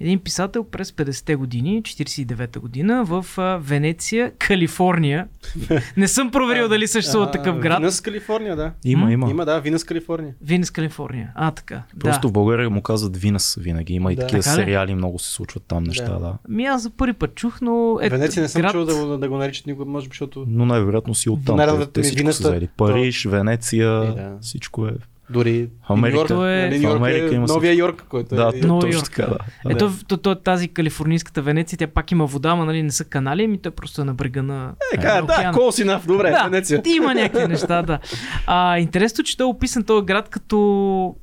[0.00, 5.26] Един писател през 50-те години, 49-та година, в а, Венеция, Калифорния.
[5.96, 7.78] Не съм проверил дали съществува такъв град.
[7.78, 8.72] Винъс, Калифорния, да.
[8.84, 9.30] Има, има.
[9.30, 10.34] Има, да, Винъс, Калифорния.
[10.42, 11.30] Винес, Калифорния.
[11.34, 11.82] А, така.
[12.00, 12.28] Просто да.
[12.28, 13.94] в България му казват Винас винаги.
[13.94, 14.22] Има и Да.
[14.22, 14.56] такива Така ли?
[14.56, 16.18] сериали, много се случват там неща, Да.
[16.18, 16.34] да.
[16.48, 17.98] Ми аз за първи път чух, но...
[18.02, 18.72] Е, Венеция не съм град...
[18.72, 21.56] чул да, го- да го наричат никога, може би, защото Но най-вероятно си оттам.
[21.56, 22.68] Най-вероятно Те, всичко са взели.
[22.76, 24.36] Париж, Венеция, Е, да.
[24.40, 24.92] всичко е.
[25.30, 26.16] Дори Америка.
[26.16, 28.66] Нью-Йорк, е- нали, в Нью-Йорк Америка е има Новия Йорк, който Да, е...
[28.66, 29.10] Нова точно Йорк.
[29.10, 29.38] така, да.
[29.70, 33.44] Ето, то, то, тази калифорнийската Венеция, тя пак има вода, ама нали не са канали,
[33.44, 36.82] ами той просто е на брега на, Е, на кажа, да, enough, добре, да, Венеция.
[36.96, 37.98] има някакви неща, да.
[38.46, 41.14] А, интересно, че той е описан този град като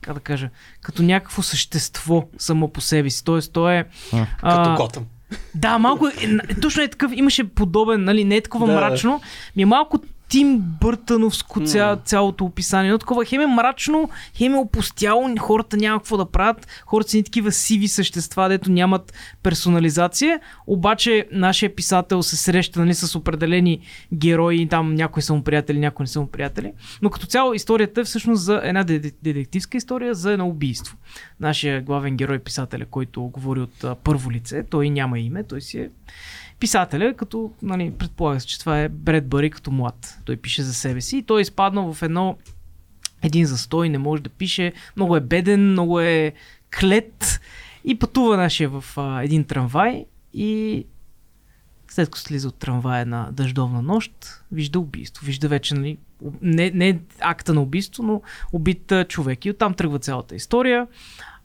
[0.00, 0.50] как да кажа,
[0.82, 3.24] като някакво същество само по себе си.
[3.24, 3.84] Тоест, той е...
[4.12, 5.06] А, а, Като Готъм.
[5.54, 6.12] Да, малко, е,
[6.60, 8.72] точно е такъв, имаше подобен, нали, не е такова Да.
[8.72, 9.20] мрачно,
[9.56, 9.98] ми е малко
[10.28, 11.96] Тим Бъртановско ця, М.
[12.04, 12.90] цялото описание.
[12.90, 17.16] Но такова хем е мрачно, хем е опустяло, хората няма какво да правят, хората са
[17.16, 19.12] ни такива сиви същества, дето нямат
[19.42, 23.80] персонализация, обаче нашия писател се среща нали, с определени
[24.14, 26.72] герои, там някои са му приятели, някои не са му приятели.
[27.02, 30.96] Но като цяло историята е всъщност за една де- детективска история за едно убийство.
[31.40, 35.78] Нашия главен герой, писателя, който говори от а, първо лице, той няма име, той си
[35.78, 35.90] е
[36.60, 40.18] писателя, като нали, предполага се, че това е Бред Бъри като млад.
[40.24, 42.36] Той пише за себе си и той е изпаднал в едно
[43.22, 46.32] един застой, не може да пише, много е беден, много е
[46.80, 47.40] клет
[47.84, 50.04] и пътува нашия в а, един трамвай
[50.34, 50.84] и
[51.88, 54.12] след като слиза от трамвая на дъждовна нощ,
[54.52, 55.26] вижда убийство.
[55.26, 55.98] Вижда вече, нали,
[56.42, 59.44] не, не акта на убийство, но убит човек.
[59.44, 60.86] И оттам тръгва цялата история.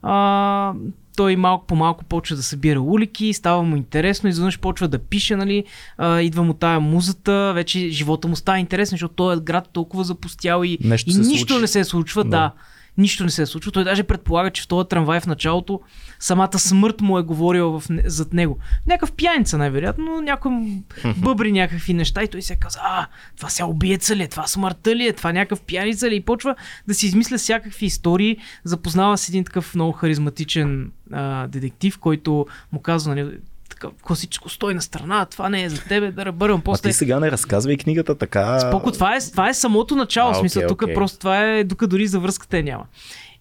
[0.03, 0.73] А,
[1.15, 5.35] той малко по малко почва да събира улики, става му интересно, изведнъж почва да пише,
[5.35, 5.63] нали,
[5.97, 10.03] а, идва му тая музата, вече живота му става интересен, защото този град е толкова
[10.03, 11.61] запустял и, Нещо и нищо случи.
[11.61, 12.29] не се случва, да.
[12.29, 12.51] Да.
[12.97, 13.71] Нищо не се случва.
[13.71, 15.81] Той даже предполага, че в този трамвай в началото
[16.19, 18.57] самата смърт му е говорила в, зад него.
[18.87, 20.51] Някакъв пияница, най-вероятно, но някой
[21.17, 24.95] бъбри някакви неща и той се каза, а, това сега убиеца ли е, това смъртта
[24.95, 26.17] ли е, това някакъв пияница ли е?
[26.17, 26.55] и почва
[26.87, 28.37] да си измисля всякакви истории.
[28.63, 33.37] Запознава с един такъв много харизматичен а, детектив, който му казва, нали,
[33.69, 36.59] така, класическо стой на страна, това не е за тебе, да ръбървам.
[36.59, 38.59] А После ти сега не разказвай книгата така.
[38.59, 40.95] Споко, това е, това е самото начало, А, смисъл, окей, тук окей.
[40.95, 42.85] просто това е, тук дори за връзката няма.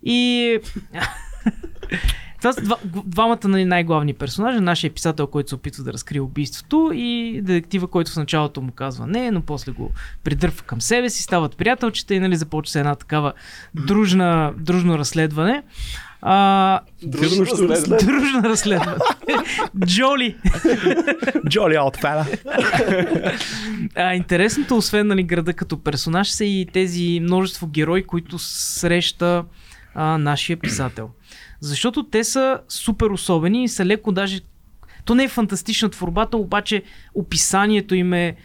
[0.02, 0.58] И
[2.38, 6.90] това са два, двамата нали, най-главни персонажи, нашия писател, който се опитва да разкрие убийството
[6.94, 9.90] и детектива, който в началото му казва не, но после го
[10.24, 13.32] придърпва към себе си, стават приятелчета и нали, започва се една такава
[13.74, 15.62] дружна, дружно разследване.
[16.24, 18.02] А, Дружно разследване.
[18.02, 18.98] дружно разследване.
[19.84, 20.36] Джоли.
[21.48, 22.26] Джоли Аутфела.
[23.94, 29.44] А, интересното, освен нали, града като персонаж, са и тези множество герои, които среща
[29.94, 31.10] а, нашия писател.
[31.60, 34.40] Защото те са супер особени и са леко даже...
[35.04, 36.82] То не е фантастична творбата, обаче
[37.14, 38.36] описанието им е...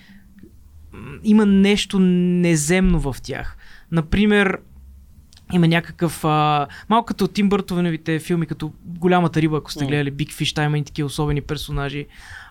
[1.23, 3.57] Има нещо неземно в тях.
[3.91, 4.57] Например,
[5.53, 6.25] има някакъв...
[6.25, 10.65] А, малко като Тим Бъртовеновите филми, като Голямата риба, ако сте гледали Big Fish, там
[10.65, 12.05] има и такива особени персонажи.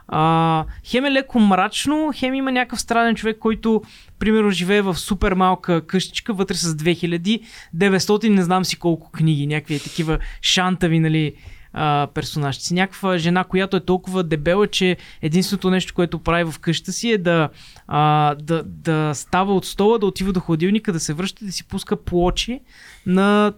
[0.08, 3.82] А, хем е леко мрачно, хем има някакъв странен човек, който
[4.18, 9.80] примерно живее в супер малка къщичка, вътре с 2900, не знам си колко книги, някакви
[9.80, 11.34] такива шантави, нали,
[11.76, 12.74] а, персонажци.
[12.74, 17.18] Някаква жена, която е толкова дебела, че единственото нещо, което прави в къща си е
[17.18, 17.48] да,
[17.88, 21.64] а, да, да става от стола, да отива до хладилника, да се връща да си
[21.64, 22.60] пуска плочи
[23.06, 23.52] на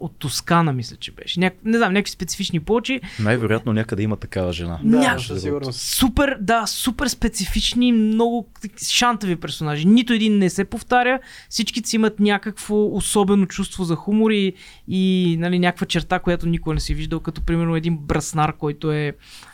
[0.00, 1.40] от Тоскана, мисля, че беше.
[1.40, 1.54] Няк...
[1.64, 3.00] Не знам, някакви специфични плочи.
[3.20, 4.78] Най-вероятно някъде има такава жена.
[4.84, 5.80] Да, Ня- със сигурност.
[5.80, 8.48] Супер, да, супер специфични, много
[8.88, 9.86] шантави персонажи.
[9.86, 11.18] Нито един не се повтаря,
[11.48, 14.52] всичките си имат някакво особено чувство за хумор и,
[14.88, 19.12] и нали, някаква черта, която никой не си виждал, като примерно един браснар, който е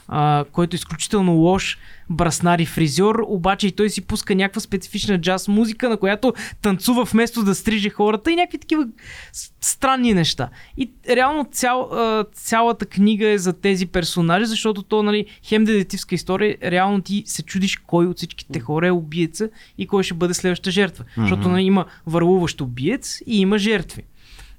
[0.08, 1.78] а, който е изключително лош
[2.10, 6.32] браснар и фризьор, обаче и той си пуска някаква специфична джаз музика, на която
[6.62, 8.86] танцува вместо да стриже хората и някакви такива
[9.60, 10.48] странни неща.
[10.76, 11.90] И реално цял,
[12.34, 17.42] цялата книга е за тези персонажи, защото то, нали, хем детективска история, реално ти се
[17.42, 19.48] чудиш кой от всичките хора е убиеца
[19.78, 21.04] и кой ще бъде следващата жертва.
[21.04, 21.20] Mm-hmm.
[21.20, 24.02] Защото нали, има върлуващ убиец и има жертви.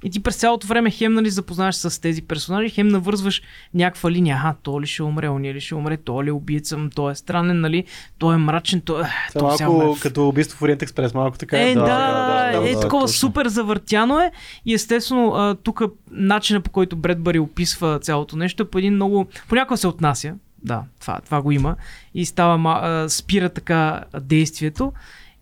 [0.03, 3.41] И ти през цялото време хем нали запознаваш с тези персонажи, хем навързваш
[3.73, 4.35] някаква линия.
[4.35, 7.15] Аха, то ли ще умре, он ли ще умре, то ли е убийца, той е
[7.15, 7.83] странен, нали,
[8.17, 9.05] той е мрачен, той е...
[9.33, 11.61] То малко като убийство в Ориент Експрес, малко така.
[11.61, 13.17] Е, да, да, да, да, е да, такова точно.
[13.17, 14.31] супер завъртяно е.
[14.65, 15.81] И естествено, тук
[16.11, 19.27] начина по който Бредбъри описва цялото нещо е по един много...
[19.47, 20.33] Понякога се отнася,
[20.63, 21.75] да, това, това го има.
[22.13, 24.93] И става, а, спира така действието.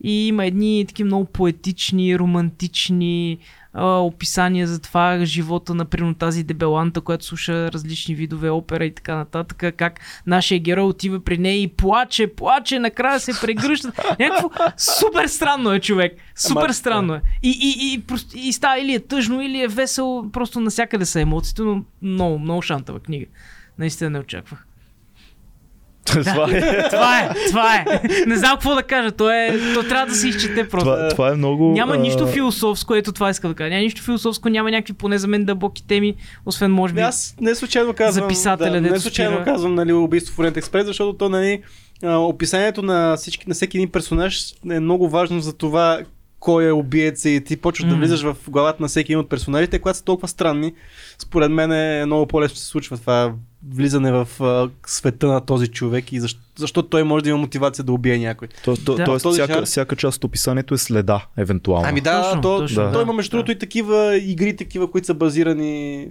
[0.03, 3.37] И има едни такива много поетични, романтични
[3.73, 9.15] а, описания за това живота, например, тази дебеланта, която слуша различни видове опера и така
[9.15, 13.91] нататък, как нашия герой отива при нея и плаче, плаче, накрая се прегръща.
[14.19, 16.17] Някакво супер странно е човек.
[16.35, 17.21] Супер Ама, странно е.
[17.43, 21.21] И, и, и, просто, и става или е тъжно, или е весело, просто насякъде са
[21.21, 23.25] емоциите, но много, много шантава книга.
[23.77, 24.65] Наистина не очаквах.
[26.05, 27.85] това, е, Това е, това е.
[28.27, 29.11] Не знам какво да кажа.
[29.11, 30.85] То, е, то трябва да се изчете просто.
[30.85, 31.71] това, това е много...
[31.71, 33.69] Няма а, нищо философско, ето това иска да кажа.
[33.69, 36.99] Няма нищо философско, няма някакви поне за мен дълбоки теми, освен може би.
[36.99, 39.45] Не, Аз не случайно казвам, За писателя, да, не случайно спира.
[39.45, 41.61] казвам нали, убийство в Ориент Експрес, защото то нали,
[42.03, 45.99] описанието на, всички, на всеки един персонаж е много важно за това
[46.39, 47.99] кой е убиец и ти почваш да М.
[47.99, 50.73] влизаш в главата на всеки един от персонажите, когато са толкова странни,
[51.17, 53.33] според мен е много по-лесно се случва това
[53.65, 57.85] влизане в а, света на този човек и защо, защо той може да има мотивация
[57.85, 58.47] да убие някой.
[58.65, 59.03] То, то, Да.
[59.05, 61.85] Тоест, Този всяка, жанр- всяка част от описанието е следа, евентуално.
[61.87, 63.01] Ами да, Точно, то, точно, то да.
[63.01, 63.37] има между Да.
[63.37, 66.07] другото и такива игри, такива, които са базирани,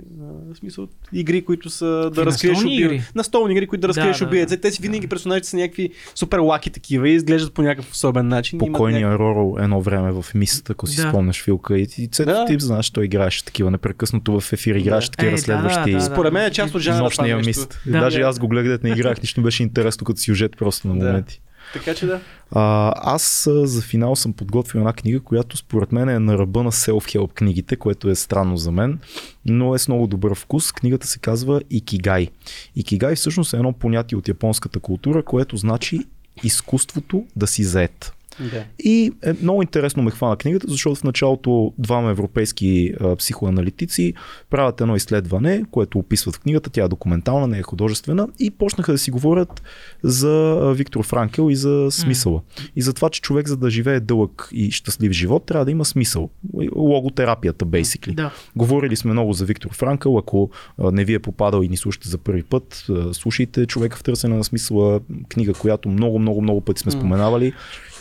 [0.46, 3.02] в смисъл, игри, които са да разкриеш убия- игри?
[3.14, 4.28] Настолни игри, които да разкриеш да, да.
[4.28, 4.56] убиеца.
[4.56, 8.58] Те си винаги персонажите са някакви супер лаки такива и изглеждат по някакъв особен начин.
[8.58, 11.08] Покойния някакви- Роро едно време в мисията, ако си Да.
[11.08, 11.78] спомняш Филка.
[11.78, 12.44] И, и цето Да.
[12.44, 15.12] тип, знаеш, той играеше такива непрекъснато в ефир, играеше Да.
[15.12, 15.92] такива Е, да, разследващи.
[15.92, 17.04] да, да, Според мен е част от жанра
[17.40, 17.60] това Нощния нещо.
[17.60, 17.80] мист.
[17.86, 18.00] Да.
[18.00, 18.26] Даже Да.
[18.26, 21.06] аз го гледах, не играх, нищо беше интересно като сюжет просто на Да.
[21.06, 21.40] моменти.
[21.72, 22.20] Така че да.
[22.50, 26.72] А, аз за финал съм подготвил една книга, която според мен е на ръба на
[26.72, 28.98] self-help книгите, което е странно за мен,
[29.46, 30.72] но е с много добър вкус.
[30.72, 32.28] Книгата се казва Икигай.
[32.76, 36.00] Икигай всъщност е едно понятие от японската култура, което значи
[36.42, 38.12] изкуството да си заед.
[38.38, 38.64] Да.
[38.78, 44.14] И е много интересно ме хвана книгата, защото в началото двама европейски а, психоаналитици
[44.50, 46.70] правят едно изследване, което описват в книгата.
[46.70, 48.28] Тя е документална, не е художествена.
[48.38, 49.62] И почнаха да си говорят
[50.02, 52.40] за Виктор Франкел и за смисъла.
[52.76, 55.84] И за това, че човек за да живее дълъг и щастлив живот, трябва да има
[55.84, 56.30] смисъл.
[56.76, 58.14] Логотерапията, basically.
[58.14, 58.30] Да.
[58.56, 60.18] Говорили сме много за Виктор Франкъл.
[60.18, 64.36] Ако не ви е попадал и ни слушате за първи път, слушайте Човека в търсене
[64.36, 67.00] на смисъла, книга, която много, много, много пъти сме М.
[67.00, 67.52] споменавали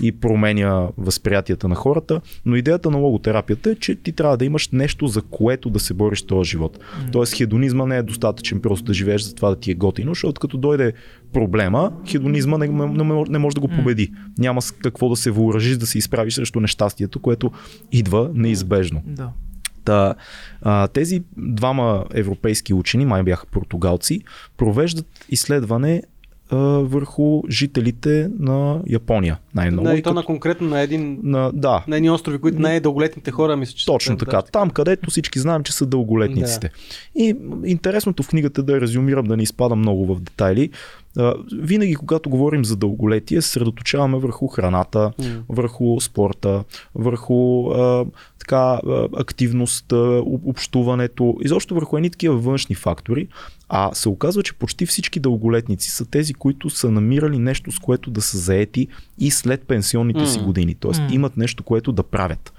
[0.01, 2.21] и променя възприятията на хората.
[2.45, 5.93] Но идеята на логотерапията е, че ти трябва да имаш нещо, за което да се
[5.93, 6.79] бориш този живот.
[7.11, 10.41] Тоест, хедонизма не е достатъчен просто да живееш за това да ти е готино, защото
[10.41, 10.93] като дойде
[11.33, 14.11] проблема, хедонизма не, не, не, не може да го победи.
[14.37, 17.51] Няма с какво да се въоръжиш, да се изправиш срещу нещастието, което
[17.91, 19.01] идва неизбежно.
[19.05, 19.29] Да.
[19.85, 20.15] Та,
[20.61, 24.21] а, тези двама европейски учени, май бяха португалци,
[24.57, 26.03] провеждат изследване
[26.49, 29.37] а, върху жителите на Япония.
[29.55, 29.87] Най-много.
[29.87, 33.31] Да, И и то на конкретно на един на, да, на едни острови, които най-дълголетните
[33.31, 34.41] хора мисля, че са точно там, така.
[34.41, 36.71] Там, където всички знаем, че са дълголетниците.
[37.15, 40.69] И м, интересното в книгата да я резюмирам, да не изпадам много в детайли.
[41.53, 45.11] Винаги, когато говорим за дълголетие, средоточаваме върху храната,
[45.49, 46.63] върху спорта,
[46.95, 48.05] върху а,
[48.39, 48.79] така,
[49.17, 53.27] активността, об- общуването, изобщо върху едни такива външни фактори.
[53.69, 58.11] А се оказва, че почти всички дълголетници са тези, които са намирали нещо, с което
[58.11, 58.87] да са заети
[59.19, 60.75] и след пенсионните си години.
[60.75, 62.53] Тоест имат нещо, което да правят.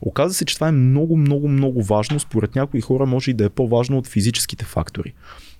[0.00, 2.20] Оказва се, че това е много, много, много важно.
[2.20, 5.12] Според някои хора може и да е по-важно от физическите фактори.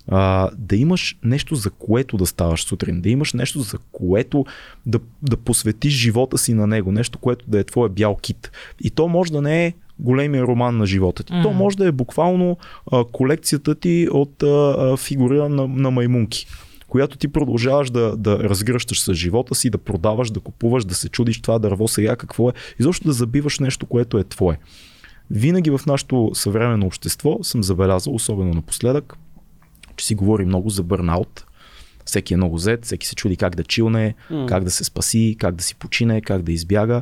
[0.07, 4.45] А, да имаш нещо, за което да ставаш сутрин, да имаш нещо, за което
[4.85, 8.51] да, да посветиш живота си на него, нещо, което да е твоя бял кит.
[8.83, 11.33] И то може да не е големия роман на живота ти.
[11.33, 11.43] Mm.
[11.43, 12.57] То може да е буквално
[12.91, 16.47] а, колекцията ти от а, а, фигура на, на маймунки
[16.87, 21.09] която ти продължаваш да, да разгръщаш с живота си, да продаваш, да купуваш, да се
[21.09, 24.57] чудиш това дърво сега какво е, изобщо да забиваш нещо, което е твое.
[25.31, 29.17] Винаги в нашето съвременно общество съм забелязал, особено напоследък,
[29.95, 31.45] че си говори много за бърнаут.
[32.05, 34.45] Всеки е много зет, всеки се чуди как да чилне, М.
[34.45, 37.01] как да се спаси, как да си почине, как да избяга.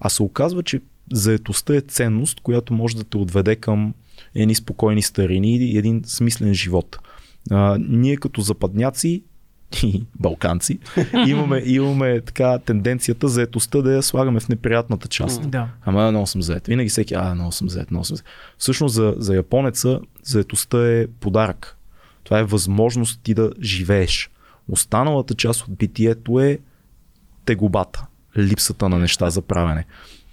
[0.00, 0.80] А се оказва, че
[1.12, 3.94] заетостта е ценност, която може да те отведе към
[4.34, 6.98] едни спокойни старини и един смислен живот.
[7.50, 9.22] А, ние като западняци
[9.82, 10.78] и балканци,
[11.26, 15.50] имаме, имаме така тенденцията заетостта да я слагаме в неприятната част.
[15.50, 15.68] Да.
[15.84, 16.66] Ама много съм заед.
[16.66, 18.26] Винаги всеки, а, много съм заед, много съм заед.
[18.58, 21.76] Всъщност за, за японеца заетостта е подарък.
[22.24, 24.30] Това е възможност ти да живееш.
[24.68, 26.58] Останалата част от битието е
[27.44, 28.06] тегубата,
[28.38, 29.84] липсата на неща за правене.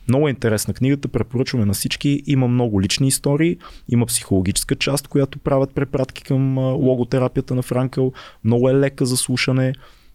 [0.07, 2.23] Много е интересна книгата, препоръчваме на всички.
[2.25, 3.57] Има много лични истории,
[3.89, 8.13] има психологическа част, която правят препратки към логотерапията на Франкъл.
[8.43, 9.73] Много е лека за слушане,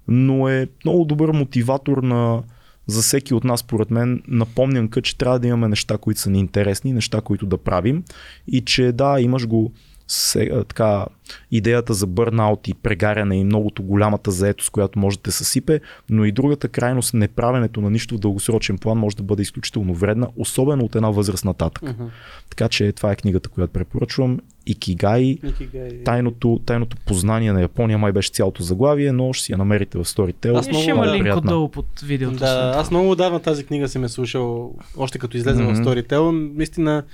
[0.09, 2.43] но е много добър мотиватор на,
[2.87, 6.39] за всеки от нас, според мен, напомнянка, че трябва да имаме неща, които са ни
[6.39, 8.05] интересни, неща, които да правим
[8.49, 9.72] и че да, имаш го
[10.09, 11.07] се, така,
[11.51, 15.81] идеята за бърнаут и прегаряне и многото голямата заетост, която може да те съсипе,
[16.11, 20.29] но и другата крайност, неправенето на нищо в дългосрочен план може да бъде изключително вредна,
[20.37, 21.83] особено от една възраст нататък.
[21.83, 22.05] Мгм.
[22.51, 24.41] Така че това е книгата, която препоръчвам.
[24.67, 26.03] Икигай, Икигай.
[26.05, 30.05] тайното, тайното познание на Япония май беше цялото заглавие, но ще си я намерите в
[30.05, 30.59] Storytel.
[30.59, 32.37] Аз много ще има линк отдолу под видеото.
[32.37, 35.75] Да, аз много отдавна тази книга съм е слушал, още като излезе Мгм.
[35.75, 36.51] в Storytel.
[36.57, 37.05] Наистина,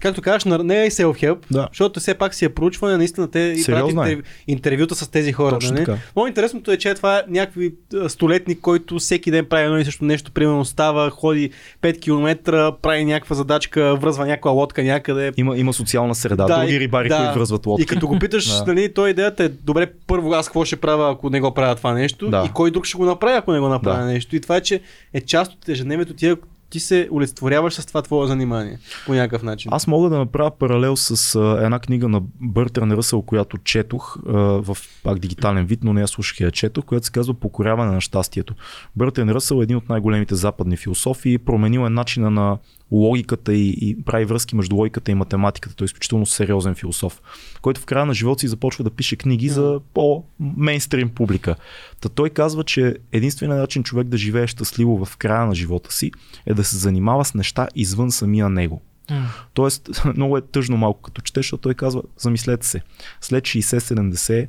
[0.00, 1.68] както казваш, на- не е self-help, Да.
[1.70, 4.10] защото все пак си е проучване, наистина те и правят Сериозна е.
[4.10, 5.50] интервю, интервюта с тези хора.
[5.50, 5.84] Точно нали?
[5.84, 5.98] така.
[6.16, 9.84] Много интересното е, че това е някакви а, столетник, който всеки ден прави едно и
[9.84, 11.50] също нещо, примерно става, ходи
[11.82, 12.36] 5 км,
[12.72, 15.32] прави някаква задачка, връзва някаква лодка някъде.
[15.36, 16.44] Има, има социална среда.
[16.46, 17.16] Да, Други рибари, да.
[17.16, 17.82] които връзват лодки.
[17.82, 18.64] И като го питаш, Да.
[18.66, 21.92] нали, той идеята е, добре, първо аз какво ще правя, ако не го правя това
[21.92, 22.44] нещо, Да.
[22.46, 24.04] и кой друг ще го направи, ако не го направя Да.
[24.04, 24.36] нещо.
[24.36, 24.80] И това е, че
[25.14, 26.34] е част от ежедневието ти,
[26.70, 29.72] ти се олицетворяваш с това твое занимание по някакъв начин.
[29.74, 34.32] Аз мога да направя паралел с а, една книга на Бъртран Ръсъл, която четох а,
[34.38, 38.00] в пак дигитален вид, но не я слушах я четох, която се казва Покоряване на
[38.00, 38.54] щастието.
[38.96, 42.58] Бъртран Ръсъл е един от най-големите западни философии, променил е начина на
[42.92, 45.74] логиката и, и прави връзки между логиката и математиката.
[45.76, 47.20] Той е изключително сериозен философ,
[47.62, 51.56] който в края на живота си започва да пише книги за по-мейнстрим публика.
[52.00, 56.12] Та той казва, че единственият начин човек да живее щастливо в края на живота си
[56.46, 58.82] е да се занимава с неща извън самия него.
[59.10, 59.26] М.
[59.54, 62.82] Тоест, много е тъжно малко като четеш, защото той казва, замислете се,
[63.20, 64.48] след 60-70,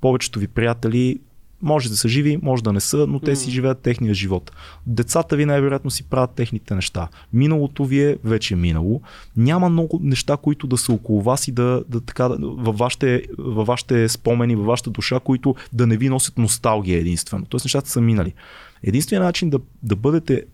[0.00, 1.20] повечето ви приятели
[1.62, 4.52] може да са живи, може да не са, но те си живеят техния живот.
[4.86, 7.08] Децата ви най-вероятно си правят техните неща.
[7.32, 9.00] Миналото ви е вече минало.
[9.36, 13.66] Няма много неща, които да са около вас и да, да така, във, вашите, във
[13.66, 17.46] вашите спомени, във вашата душа, които да не ви носят носталгия единствено.
[17.46, 18.34] Тоест нещата са минали.
[18.82, 20.44] Единственият начин да, да бъдете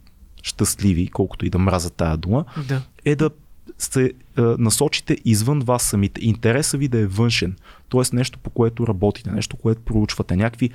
[0.42, 2.82] щастливи, колкото и да мраза тая дума, Да.
[3.04, 3.30] е да
[3.78, 6.20] се е, насочите извън вас самите.
[6.24, 7.56] Интереса ви да е външен.
[7.88, 10.70] Тоест нещо по което работите, нещо, което проучвате, някакви е,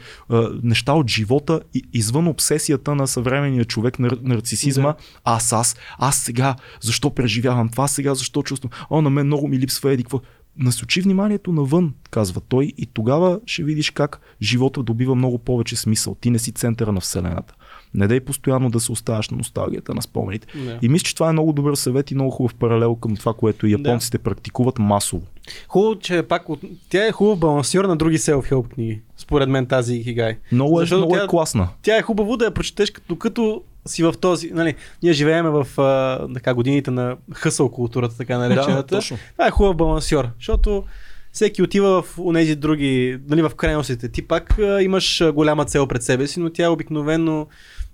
[0.63, 1.61] неща от живота
[1.93, 4.87] извън обсесията на съвременния човек, нар, нарцисизма.
[4.87, 4.95] Да.
[5.23, 9.59] Аз, аз, аз сега, защо преживявам това сега, защо чувствам, о, на мен много ми
[9.59, 10.21] липсва еди какво.
[10.57, 16.15] Насочи вниманието навън, казва той, и тогава ще видиш как живота добива много повече смисъл.
[16.15, 17.55] Ти не си центъра на Вселената.
[17.93, 20.47] Не дай постоянно да се оставаш на носталгията, на спомените.
[20.65, 20.79] Да.
[20.81, 23.67] И мисля, че това е много добър съвет и много хубав паралел към това, което
[23.67, 25.23] и японците практикуват масово.
[25.67, 26.59] Хубаво, че пак от...
[26.89, 29.01] тя е хубав балансьор на други self-help книги.
[29.17, 30.37] Според мен тази Икигай.
[30.51, 31.67] Много е, Защото много тя- е класна.
[31.81, 35.67] Тя е хубаво да я прочетеш, като, като си в този, нали, ние живееме в
[35.81, 38.95] а, така, годините на хъсъл културата, така наречената.
[38.95, 39.17] точно.
[39.33, 40.83] Това е хубав балансьор, защото
[41.31, 44.09] всеки отива в онези други, нали, в крайностите.
[44.09, 47.47] Ти пак а, имаш голяма цел пред себе си, но тя обикновено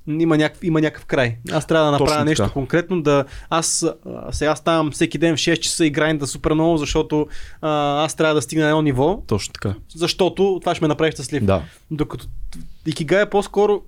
[0.09, 1.37] има, някакъв, има някакъв край.
[1.51, 2.53] Аз трябва да направя Точно нещо така.
[2.53, 3.93] конкретно, да аз а,
[4.31, 7.27] сега ставам всеки ден в 6 часа и грайнда супер много, защото
[7.61, 7.69] а,
[8.03, 9.73] аз трябва да стигна на едно ниво, Точно така.
[9.95, 11.43] защото това ще ме направи щастлив.
[11.43, 11.61] Да.
[11.91, 12.25] Докато
[12.85, 13.81] Икигай е по-скоро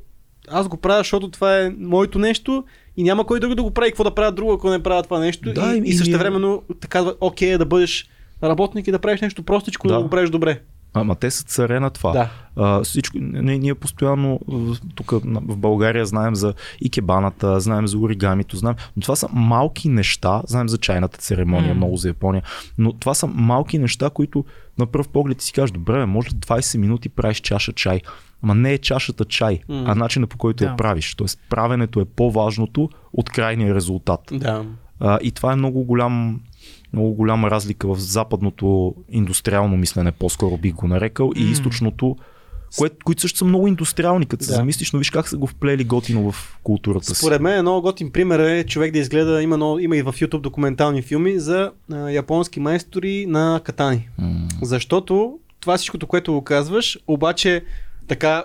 [0.47, 2.63] аз го правя, защото това е моето нещо
[2.97, 3.89] и няма кой друг да го прави.
[3.89, 5.53] Какво да правя друго, ако не правя това нещо.
[5.53, 8.09] Да, и, и- и, времено така окей е да бъдеш
[8.43, 9.93] работник и да правиш нещо простичко, Да.
[9.93, 10.61] да го правиш добре.
[10.93, 12.11] Ама те са царе на това.
[12.11, 12.29] Да.
[12.55, 14.39] А, всичко, ние, ние постоянно
[14.95, 20.41] тук в България знаем за икебаната, знаем за оригамито, знаем, но това са малки неща,
[20.47, 21.75] знаем за чайната церемония, М.
[21.75, 22.43] много за Япония,
[22.77, 24.45] но това са малки неща, които
[24.77, 28.01] на пръв поглед ти си кажеш, добре, може ли 20 минути правиш чаша чай,
[28.43, 29.83] Ама не е чашата чай, М.
[29.87, 30.69] а начина по който Да.
[30.69, 31.15] я правиш.
[31.15, 34.19] Тоест правенето е по-важното от крайния резултат.
[34.31, 34.65] Да.
[34.99, 36.39] А, и това е много голям
[36.93, 42.15] много голяма разлика в западното индустриално мислене, по-скоро бих го нарекал, и източното,
[42.77, 44.55] кое, които също са много индустриални, като се Да.
[44.55, 47.15] замислиш, но виж как са го вплели готино в културата си.
[47.15, 50.13] Според мен е много готин пример е човек да изгледа, има, много, има и в
[50.13, 54.09] YouTube документални филми за а, японски майстори на катани.
[54.17, 54.47] М.
[54.61, 57.63] Защото това всичкото, което го казваш, обаче
[58.07, 58.43] така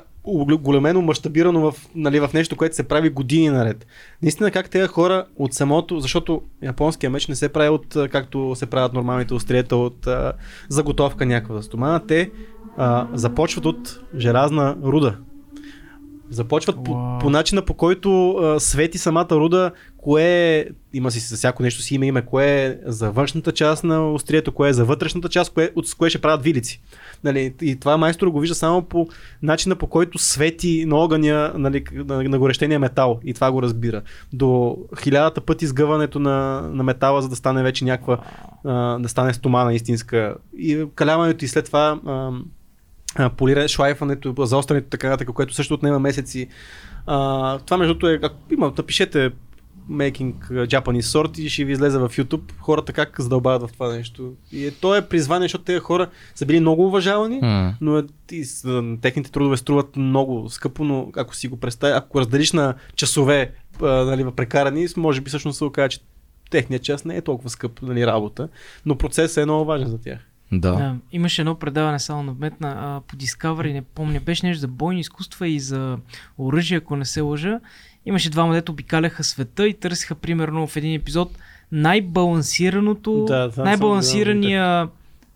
[0.60, 3.86] големено, мащабирано в, нали, в нещо, което се прави години наред.
[4.22, 8.66] Наистина как тези хора от самото, защото японския меч не се прави от както се
[8.66, 10.32] правят нормалните остриета от а,
[10.68, 12.30] заготовка някаква стомана, те
[12.76, 15.16] а, започват от желязна руда.
[16.30, 17.18] Започват по, Уау.
[17.18, 21.94] по начина по който а, свети самата руда, кое има си за всяко нещо си
[21.94, 25.70] има име, кое е за външната част на острието, кое е за вътрешната част, кое,
[25.74, 26.80] от с кое ще правят вилици.
[27.24, 29.08] Нали, и това майстор го вижда само по
[29.42, 34.02] начина по който свети на огъня нали, на, на горещения метал и това го разбира.
[34.32, 38.18] До хилядата пъти сгъването на, на метала, за да стане вече някаква,
[38.64, 40.34] а, да стане стомана истинска.
[40.58, 42.30] И каляването и след това а,
[43.36, 46.48] полиране, шлайфането, заострянето, така нататък, което също отнема месеци.
[47.06, 49.30] А, това между другото е, ако има, напишете
[49.90, 54.32] Making Japanese Sort и ще ви излезе в YouTube хората как задълбават в това нещо.
[54.52, 57.74] И е, то е призвание, защото тези хора са били много уважавани, М.
[57.80, 58.44] но е, и,
[59.02, 63.52] техните трудове струват много скъпо, но ако си го представя, ако разделиш на часове
[63.82, 66.00] а, нали, прекарани, може би всъщност се окаже, че
[66.50, 68.48] техният час не е толкова скъп нали, работа,
[68.86, 70.18] но процесът е много важен за тях.
[70.52, 70.72] Да.
[70.72, 74.68] Да, имаше едно предаване само на вметна а, по Discovery, не помня, беше нещо за
[74.68, 75.98] бойни изкуства и за
[76.38, 77.60] оръжие, ако не се лъжа.
[78.06, 81.38] Имаше двама, дето обикаляха света и търсиха примерно в един епизод
[81.72, 84.88] най-балансираното, Да, най-балансирания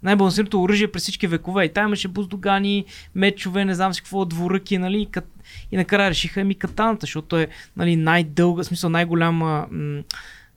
[0.02, 1.64] най-балансираното оръжие през всички векове.
[1.64, 2.84] И там имаше буздогани,
[3.14, 5.02] мечове, не знам си какво, двуръки, нали?
[5.02, 5.24] И, кат...
[5.72, 10.02] и накрая решиха ми катаната, защото е нали, най-дълга, в смисъл най-голяма, м-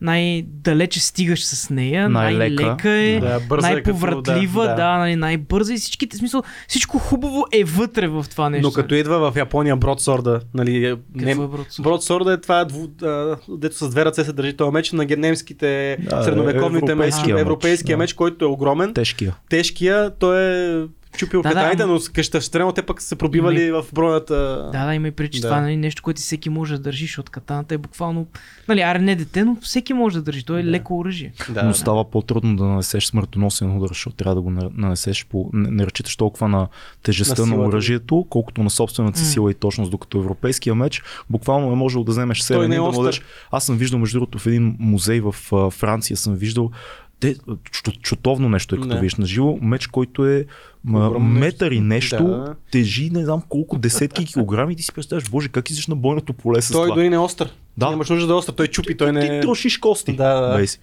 [0.02, 2.64] най-далече стигаш с нея, Най-лека.
[2.64, 6.44] най-лека е, Да, бърза е най-повратлива, като- да, да, нали, най-бърза и всичките, в смисъл,
[6.68, 8.68] всичко хубаво е вътре в това нещо.
[8.68, 11.84] Но като идва в Япония бродсорда, нали, е- не, е бродсорд?
[11.84, 15.98] бродсорда е това, дву, а, дето с две ръце се държи този меч на немските
[16.00, 17.98] Да, средновековните европейския меч, европейския да.
[17.98, 19.36] меч, който е огромен, Тежкия.
[19.50, 23.02] тежкия, той е чупил Да, да, да, катаните, ама- но с къща стрелно те пък
[23.02, 24.36] са се пробивали в бронята.
[24.74, 25.48] Да, да, има и преди, че Да.
[25.48, 28.28] това е нали, нещо, което всеки може да държи, защото катаната е буквално,
[28.68, 30.70] нали, аре не дете, но всеки може да държи, то е Да.
[30.72, 31.34] леко оръжие.
[31.50, 31.76] да, но да.
[31.76, 35.50] става по-трудно да нанесеш смъртоносен удар, защото трябва да го на- нанесеш по...
[35.54, 36.68] Не, не разчиташ толкова на
[37.04, 41.72] тежестта На на, оръжието, колкото на собствената си сила и точност, докато европейския меч буквално
[41.72, 43.22] е можел да вземеш Той селен не и е да дадеш.
[43.52, 45.36] Аз съм виждал между другото в един музей в
[45.72, 46.72] Франция съм виждал
[47.20, 48.96] те, чу- чутовно нещо е като Да.
[48.96, 50.46] видиш на живо, меч, който е
[50.84, 52.56] ма, метър и нещо, Да.
[52.72, 56.34] тежи не знам колко десетки килограми и ти си представяш, боже, как излизаш на бойното
[56.34, 56.96] поле с Той това.
[56.96, 57.50] дори не е остър.
[57.78, 57.90] Да.
[57.90, 59.40] Нямаш нужда да е остър, той чупи, той не Ти е...
[59.42, 60.14] трошиш кости.
[60.14, 60.58] Да, да.
[60.58, 60.80] Бейси.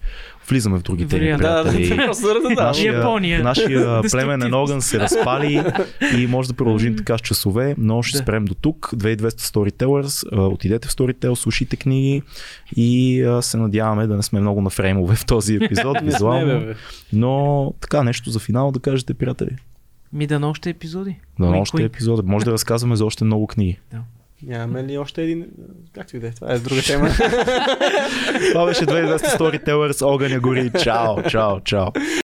[0.49, 1.27] Влизаме в други теми.
[1.27, 1.95] Да, да, приятели.
[1.97, 2.63] да, да.
[2.63, 3.43] Нашия, Япония.
[3.43, 5.63] нашия племенен огън се разпали
[6.17, 8.23] и може да продължим така с часове, но ще Да.
[8.23, 8.89] спрем до тук.
[8.95, 12.21] 2200 Storytellers, отидете в Storytel, слушайте книги
[12.75, 16.61] и се надяваме да не сме много на фреймове в този епизод, визуално.
[17.13, 19.49] Но така, нещо за финал да кажете, приятели.
[20.13, 21.19] Ми да на още епизоди.
[21.39, 21.85] На Уик, още уик.
[21.85, 22.25] епизод.
[22.25, 23.79] Може да разказваме за още много книги.
[24.43, 25.47] Нямаме ли още един...
[25.93, 27.09] Както и да е, това е друга тема.
[28.51, 30.71] Това беше 2200 Storytellers, огъня гори.
[30.83, 31.87] Чао, чао, чао.